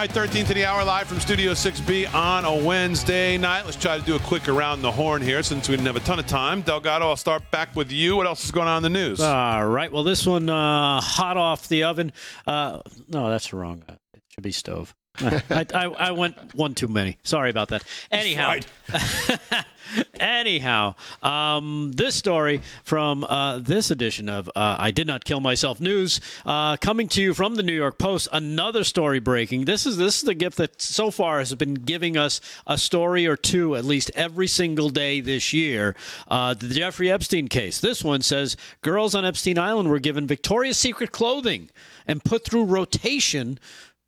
[0.04, 3.64] All right, 13 to the hour live from Studio 6B on a Wednesday night.
[3.64, 6.02] Let's try to do a quick around the horn here since we didn't have a
[6.02, 6.62] ton of time.
[6.62, 8.18] Delgado, I'll start back with you.
[8.18, 9.22] What else is going on in the news?
[9.22, 9.90] All right.
[9.90, 12.12] Well, this one uh, hot off the oven.
[12.46, 13.86] Uh, no, that's wrong.
[14.14, 14.94] It should be stove.
[15.22, 17.18] I, I, I went one too many.
[17.24, 17.86] Sorry about that.
[18.12, 18.56] Anyhow,
[20.20, 25.80] anyhow, um, this story from uh, this edition of uh, I Did Not Kill Myself
[25.80, 28.28] News, uh, coming to you from the New York Post.
[28.32, 29.66] Another story breaking.
[29.66, 33.26] This is this is the gift that so far has been giving us a story
[33.28, 35.96] or two at least every single day this year.
[36.28, 37.80] Uh, the Jeffrey Epstein case.
[37.80, 41.70] This one says girls on Epstein Island were given Victoria's Secret clothing
[42.08, 43.60] and put through rotation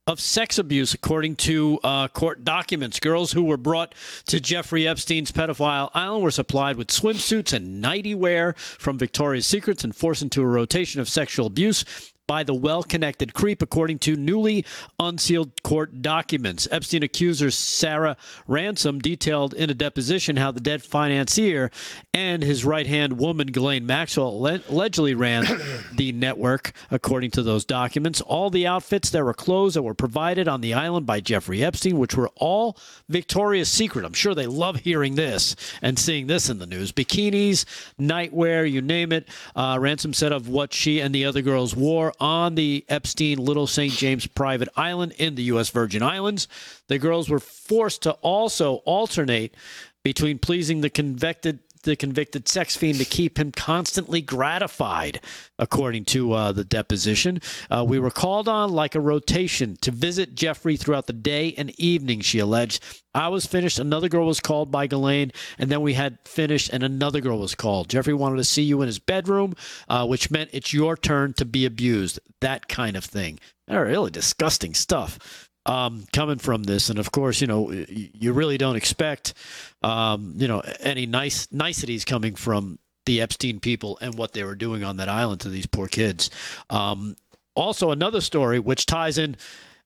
[0.07, 2.99] of sex abuse, according to uh, court documents.
[2.99, 3.95] Girls who were brought
[4.27, 9.83] to Jeffrey Epstein's pedophile island were supplied with swimsuits and nighty wear from Victoria's Secrets
[9.83, 11.83] and forced into a rotation of sexual abuse
[12.27, 14.65] by the well connected creep, according to newly
[14.99, 16.67] unsealed court documents.
[16.71, 18.17] Epstein accuser Sarah
[18.47, 21.71] Ransom detailed in a deposition how the dead financier
[22.13, 25.45] and his right hand woman, Ghislaine Maxwell, le- allegedly ran
[25.93, 28.21] the network, according to those documents.
[28.21, 31.97] All the outfits that were clothes that were provided on the island by Jeffrey Epstein,
[31.97, 32.77] which were all
[33.09, 34.05] Victoria's Secret.
[34.05, 36.91] I'm sure they love hearing this and seeing this in the news.
[36.91, 37.65] Bikinis,
[37.99, 39.27] nightwear, you name it.
[39.55, 43.67] Uh, Ransom said of what she and the other girls wore on the Epstein Little
[43.67, 43.93] St.
[43.93, 45.69] James private island in the U.S.
[45.69, 46.47] Virgin Islands.
[46.87, 49.55] The girls were forced to also alternate
[50.03, 55.21] between pleasing the convicted the convicted sex fiend to keep him constantly gratified,
[55.57, 57.39] according to uh, the deposition.
[57.71, 61.71] Uh, we were called on like a rotation to visit Jeffrey throughout the day and
[61.79, 62.83] evening, she alleged.
[63.13, 66.83] I was finished, another girl was called by Ghislaine, and then we had finished, and
[66.83, 67.89] another girl was called.
[67.89, 69.55] Jeffrey wanted to see you in his bedroom,
[69.87, 72.19] uh, which meant it's your turn to be abused.
[72.41, 73.39] That kind of thing.
[73.67, 76.89] Really disgusting stuff um, coming from this.
[76.89, 79.33] And of course, you know, you really don't expect,
[79.81, 84.55] um, you know, any nice niceties coming from the Epstein people and what they were
[84.55, 86.29] doing on that island to these poor kids.
[86.69, 87.15] Um,
[87.55, 89.37] also, another story which ties in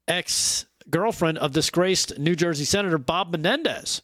[0.07, 4.01] ex girlfriend of disgraced New Jersey Senator Bob Menendez,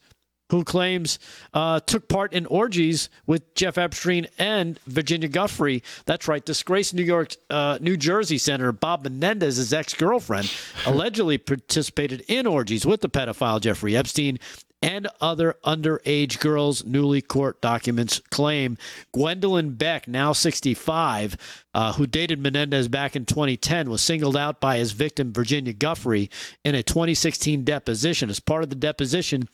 [0.50, 1.20] who claims
[1.54, 5.82] uh, took part in orgies with Jeff Epstein and Virginia Giuffre.
[6.06, 10.52] That's right, disgraced New York, uh, New Jersey Senator Bob Menendez's ex-girlfriend
[10.86, 14.39] allegedly participated in orgies with the pedophile Jeffrey Epstein
[14.86, 16.86] and other underage girls.
[16.86, 18.78] Newly court documents claim
[19.14, 21.38] Gwendolyn Beck, now 65,
[21.74, 26.30] uh, who dated Menendez back in 2010, was singled out by his victim, Virginia Giuffre,
[26.64, 28.30] in a 2016 deposition.
[28.30, 29.50] As part of the deposition,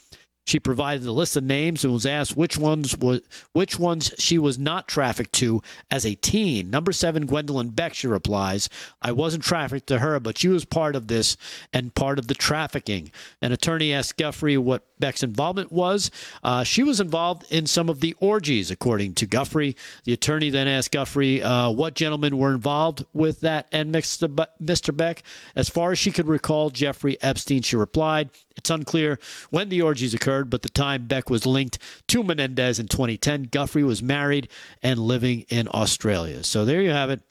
[0.46, 3.22] she provided a list of names and was asked which ones was
[3.54, 6.70] which ones she was not trafficked to as a teen.
[6.70, 7.94] Number seven, Gwendolyn Beck.
[7.94, 8.70] She replies,
[9.02, 11.38] "I wasn't trafficked to her, but she was part of this
[11.72, 13.12] and part of the trafficking."
[13.42, 16.10] An attorney asked Giuffre what Beck's involvement was.
[16.42, 19.76] Uh, she was involved in some of the orgies, according to Giuffre.
[20.06, 24.30] The attorney then asked Giuffre uh, what gentlemen were involved with that and Mr.
[24.64, 24.96] Mr.
[24.96, 25.24] Beck.
[25.56, 27.64] As far as she could recall, Jeffrey Epstein.
[27.64, 31.78] She replied, "It's unclear when the orgies occurred, but the time Beck was linked
[32.08, 33.48] to Menendez in 2010.
[33.48, 34.48] Giuffre was married
[34.82, 37.22] and living in Australia." So there you have it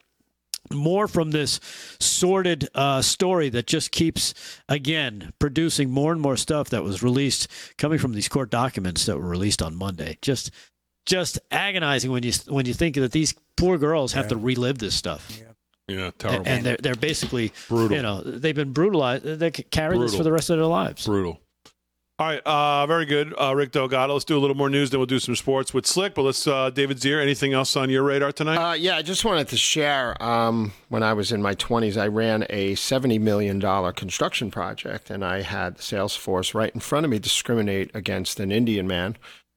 [0.73, 1.61] more from this
[1.99, 4.35] sordid uh, story that just keeps
[4.68, 9.18] again producing more and more stuff that was released coming from these court documents that
[9.18, 10.18] were released on Monday.
[10.23, 10.51] Just
[11.07, 14.95] just agonizing when you when you think that these poor girls have to relive this
[14.95, 15.41] stuff.
[15.89, 16.47] Yeah, terrible.
[16.47, 17.97] And they're they're basically Brutal.
[17.97, 19.25] You know, they've been brutalized.
[19.25, 21.07] They could carry this for the rest of their lives.
[21.07, 21.41] Brutal.
[22.21, 24.12] All right, uh, very good, uh, Rick Delgado.
[24.12, 26.14] Let's do a little more news, then we'll do some sports with Slick.
[26.14, 28.57] But let's, uh, David Zier, anything else on your radar tonight?
[28.59, 30.23] Uh, yeah, I just wanted to share.
[30.23, 33.59] Um, when I was in my 20s, I ran a $70 million
[33.95, 38.39] construction project, and I had the sales force right in front of me discriminate against
[38.39, 39.16] an Indian man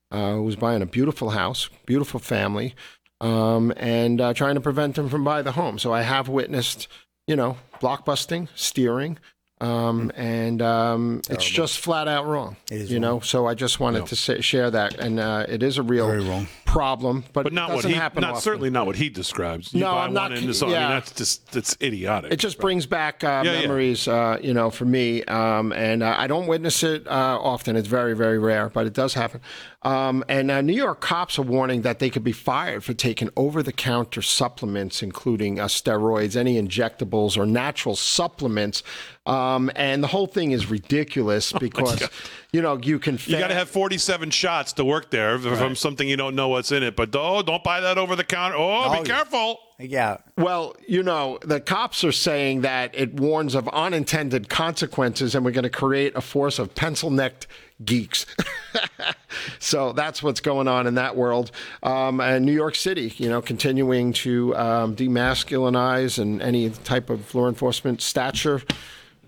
[0.09, 2.75] uh, who was buying a beautiful house, beautiful family,
[3.19, 5.77] um, and uh, trying to prevent him from buying the home.
[5.77, 6.87] So I have witnessed,
[7.27, 9.19] you know, blockbusting, steering.
[9.63, 12.57] Um, and um, it's just flat out wrong.
[12.69, 13.19] It is you know.
[13.21, 17.23] So I just wanted to say, share that, and uh, it is a real problem,
[17.33, 18.41] but, but not it what doesn't he, happen not often.
[18.41, 19.73] certainly not what he describes.
[19.73, 22.33] You No, buy I'm one not- into something, I mean, that's just that's idiotic.
[22.33, 23.61] It just brings back uh, Yeah, yeah.
[23.61, 25.23] memories, Uh, you know, for me.
[25.25, 27.75] Um, and uh, I don't witness it uh, often.
[27.75, 29.39] It's very, very rare, but it does happen.
[29.83, 33.29] Um, and uh, New York cops are warning that they could be fired for taking
[33.35, 38.81] over-the-counter supplements, including uh, steroids, any injectables or natural supplements.
[39.25, 42.09] Um, and the whole thing is ridiculous because, God.
[42.51, 43.17] you know, you can.
[43.25, 46.71] You got to have 47 shots to work there from something you don't know what's
[46.71, 46.95] in it.
[46.95, 48.57] But oh, don't buy that over the counter.
[48.57, 49.15] Oh, Oh, be yeah.
[49.15, 49.59] careful.
[49.79, 50.17] Yeah.
[50.37, 55.51] Well, you know, the cops are saying that it warns of unintended consequences, and we're
[55.51, 57.47] going to create a force of pencil necked
[57.83, 58.25] geeks.
[59.59, 61.51] so that's what's going on in that world.
[61.81, 67.33] Um, and New York City, you know, continuing to um, demasculinize and any type of
[67.33, 68.61] law enforcement stature.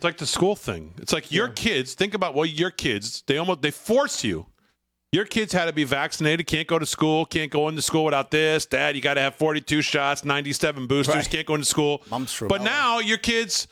[0.06, 0.94] Like the school thing.
[1.00, 1.96] It's like your kids.
[1.96, 3.24] Think about what your kids.
[3.26, 4.46] They almost they force you.
[5.12, 6.46] Your kids had to be vaccinated.
[6.46, 7.26] Can't go to school.
[7.26, 8.68] Can't go into school without this.
[8.68, 11.16] Dad, you got to have 42 shots, 97 boosters.
[11.16, 11.30] Right.
[11.30, 12.04] Can't go into school.
[12.12, 13.68] Mumps But now your kids,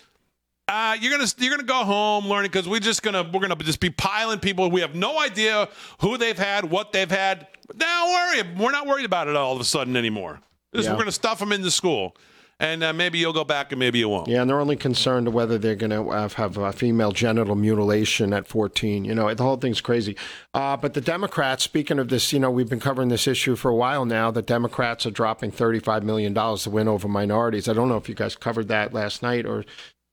[0.68, 3.80] uh, you're gonna you're gonna go home learning because we're just gonna we're gonna just
[3.80, 4.72] be piling people.
[4.72, 5.70] We have no idea
[6.00, 7.46] who they've had, what they've had.
[7.78, 10.40] Don't worry, we're not worried about it all of a sudden anymore.
[10.74, 10.94] Just, Yeah.
[10.94, 12.16] We're gonna stuff them into school,
[12.64, 14.30] and uh, maybe you'll go back and maybe you won't.
[14.30, 18.32] Yeah, and they're only concerned whether they're going to have, have uh, female genital mutilation
[18.32, 19.04] at 14.
[19.04, 20.16] You know, the whole thing's crazy.
[20.54, 23.70] Uh, but the Democrats, speaking of this, you know, we've been covering this issue for
[23.70, 24.32] a while now.
[24.32, 27.68] The Democrats are dropping $35 million to win over minorities.
[27.68, 29.66] I don't know if you guys covered that last night or.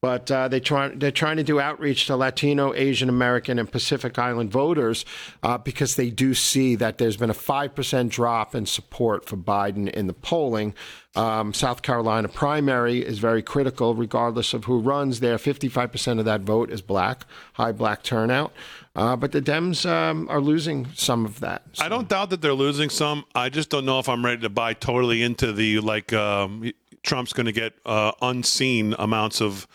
[0.02, 4.18] But uh, they try, they're trying to do outreach to Latino, Asian American, and Pacific
[4.18, 5.04] Island voters
[5.42, 9.90] uh, because they do see that there's been a 5% drop in support for Biden
[9.90, 10.74] in the polling.
[11.16, 15.38] Um, South Carolina primary is very critical, regardless of who runs there.
[15.38, 18.52] 55% of that vote is black, high black turnout.
[18.94, 21.62] Uh, but the Dems um, are losing some of that.
[21.80, 23.24] I don't doubt that they're losing some.
[23.34, 26.70] I just don't know if I'm ready to buy totally into the like um,
[27.02, 29.66] Trump's going to get uh, unseen amounts of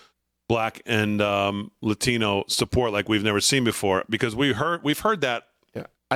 [0.47, 5.21] black and um, Latino support like we've never seen before because we heard we've heard
[5.21, 5.47] that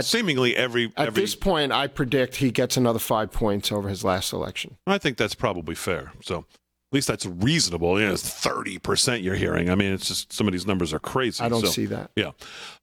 [0.02, 1.22] seemingly every At every.
[1.22, 4.78] this point, I predict he gets another five points over his last election.
[4.88, 6.12] I think that's probably fair.
[6.22, 6.46] So
[6.92, 8.00] at least that's reasonable.
[8.00, 9.70] You know, it's thirty percent you're hearing.
[9.70, 11.44] I mean, it's just some of these numbers are crazy.
[11.44, 12.10] I don't So, see that.
[12.16, 12.30] Yeah.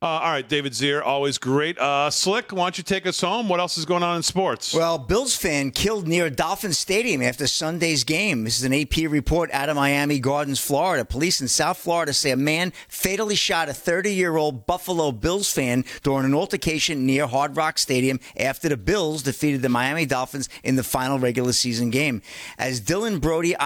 [0.00, 1.76] Uh, all right, David Zier, always great.
[1.78, 3.48] Uh, Slick, why don't you take us home?
[3.48, 4.72] What else is going on in sports?
[4.72, 8.44] Well, Bills fan killed near Dolphin Stadium after Sunday's game.
[8.44, 11.04] This is an AP report out of Miami Gardens, Florida.
[11.04, 15.50] Police in South Florida say a man fatally shot a 30 year old Buffalo Bills
[15.52, 20.48] fan during an altercation near Hard Rock Stadium after the Bills defeated the Miami Dolphins
[20.62, 22.22] in the final regular season game.
[22.56, 23.56] As Dylan Brody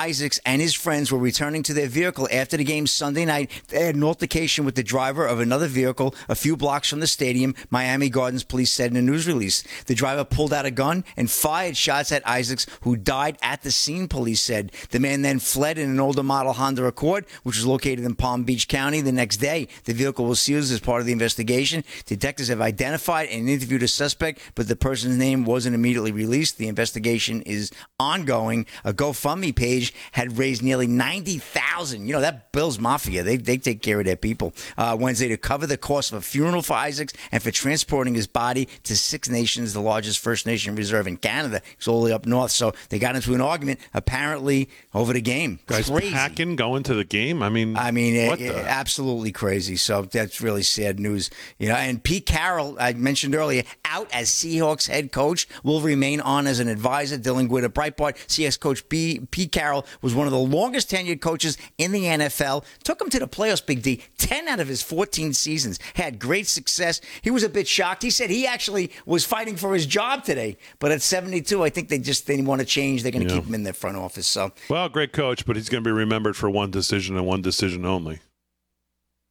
[0.44, 3.94] And his friends were returning to their vehicle after the game Sunday night, they had
[3.94, 8.08] an altercation with the driver of another vehicle a few blocks from the stadium, Miami
[8.08, 9.64] Gardens police said in a news release.
[9.86, 13.70] The driver pulled out a gun and fired shots at Isaacs, who died at the
[13.70, 14.72] scene, police said.
[14.90, 18.44] The man then fled in an older model Honda Accord, which was located in Palm
[18.44, 19.00] Beach County.
[19.00, 21.84] The next day, the vehicle was seized as part of the investigation.
[22.06, 26.58] Detectives have identified and interviewed a suspect, but the person's name wasn't immediately released.
[26.58, 28.66] The investigation is ongoing.
[28.84, 33.80] A GoFundMe page had raised nearly 90000 You know, that Bill's Mafia, they, they take
[33.80, 34.52] care of their people.
[34.76, 38.26] Uh, Wednesday to cover the cost of a funeral for Isaacs and for transporting his
[38.26, 41.62] body to Six Nations, the largest First Nation reserve in Canada.
[41.78, 42.50] It's all the way up north.
[42.50, 45.58] So they got into an argument, apparently, over the game.
[45.66, 46.12] Guys Crazy.
[46.12, 47.42] packing, going to the game.
[47.42, 48.54] I mean, I mean, what the?
[48.68, 49.76] absolutely crazy.
[49.76, 51.30] So that's really sad news.
[51.58, 56.20] You know, and Pete Carroll, I mentioned earlier, out as Seahawks head coach, will remain
[56.20, 57.16] on as an advisor.
[57.16, 61.20] Dylan Gwynn of Breitbart, Seahawks coach B, Pete Carroll was one of the longest tenured
[61.20, 62.64] coaches in the NFL.
[62.84, 64.02] Took him to the playoffs, Big D.
[64.18, 65.78] Ten out of his 14 seasons.
[65.94, 67.00] Had great success.
[67.22, 68.02] He was a bit shocked.
[68.02, 71.88] He said he actually was fighting for his job today, but at 72, I think
[71.88, 73.02] they just they want to change.
[73.02, 73.40] They're going to Yeah.
[73.40, 74.26] keep him in their front office.
[74.26, 77.42] So Well, great coach, but he's going to be remembered for one decision and one
[77.42, 78.20] decision only.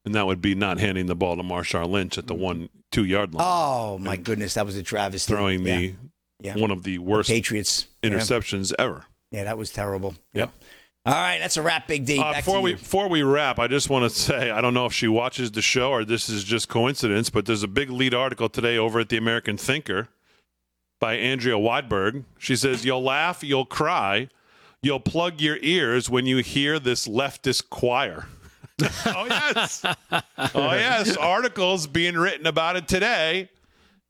[0.06, 2.40] And that would be not handing the ball to Marshawn Lynch at the mm.
[2.40, 5.32] one two yard line, Oh my goodness, that was a travesty.
[5.34, 5.96] throwing the
[6.42, 6.56] Yeah.
[6.56, 8.12] one of the worst Patriots Yeah.
[8.12, 9.06] interceptions ever.
[9.32, 10.16] Yeah, that was terrible.
[10.34, 10.52] Yep.
[11.06, 12.20] All right, that's a wrap, Big D.
[12.20, 14.94] Uh, before we before we wrap, I just want to say I don't know if
[14.94, 18.50] she watches the show or this is just coincidence, but there's a big lead article
[18.50, 20.10] today over at the American Thinker
[21.00, 22.26] by Andrea Widburg.
[22.38, 24.28] She says you'll laugh, you'll cry,
[24.82, 28.28] you'll plug your ears when you hear this leftist choir.
[29.06, 33.50] oh yes, oh yes, articles being written about it today,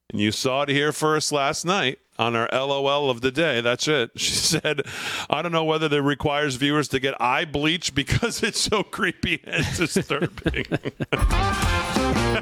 [0.09, 3.61] and you saw it here first last night on our LOL of the day.
[3.61, 4.11] That's it.
[4.19, 4.81] She said,
[5.29, 9.41] I don't know whether that requires viewers to get eye bleach because it's so creepy
[9.45, 10.65] and disturbing.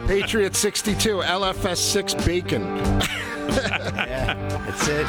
[0.07, 3.01] Patriot 62, LFS 6 bacon.
[3.47, 4.35] Yeah,
[4.65, 5.05] that's it.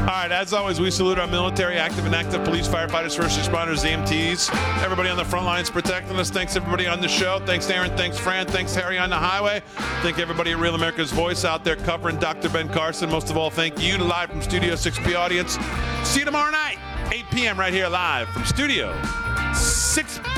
[0.00, 3.84] All right, as always, we salute our military, active and active police, firefighters, first responders,
[3.84, 4.50] EMTs,
[4.82, 6.30] everybody on the front lines protecting us.
[6.30, 7.40] Thanks everybody on the show.
[7.44, 7.96] Thanks Aaron.
[7.96, 8.46] Thanks Fran.
[8.46, 9.62] Thanks Harry on the highway.
[10.02, 12.48] Thank everybody at Real America's Voice out there covering Dr.
[12.48, 13.10] Ben Carson.
[13.10, 15.58] Most of all, thank you, the live from Studio 6B audience.
[16.04, 16.78] See you tomorrow night,
[17.12, 17.58] 8 p.m.
[17.58, 18.92] right here live from Studio
[19.52, 20.30] 6B.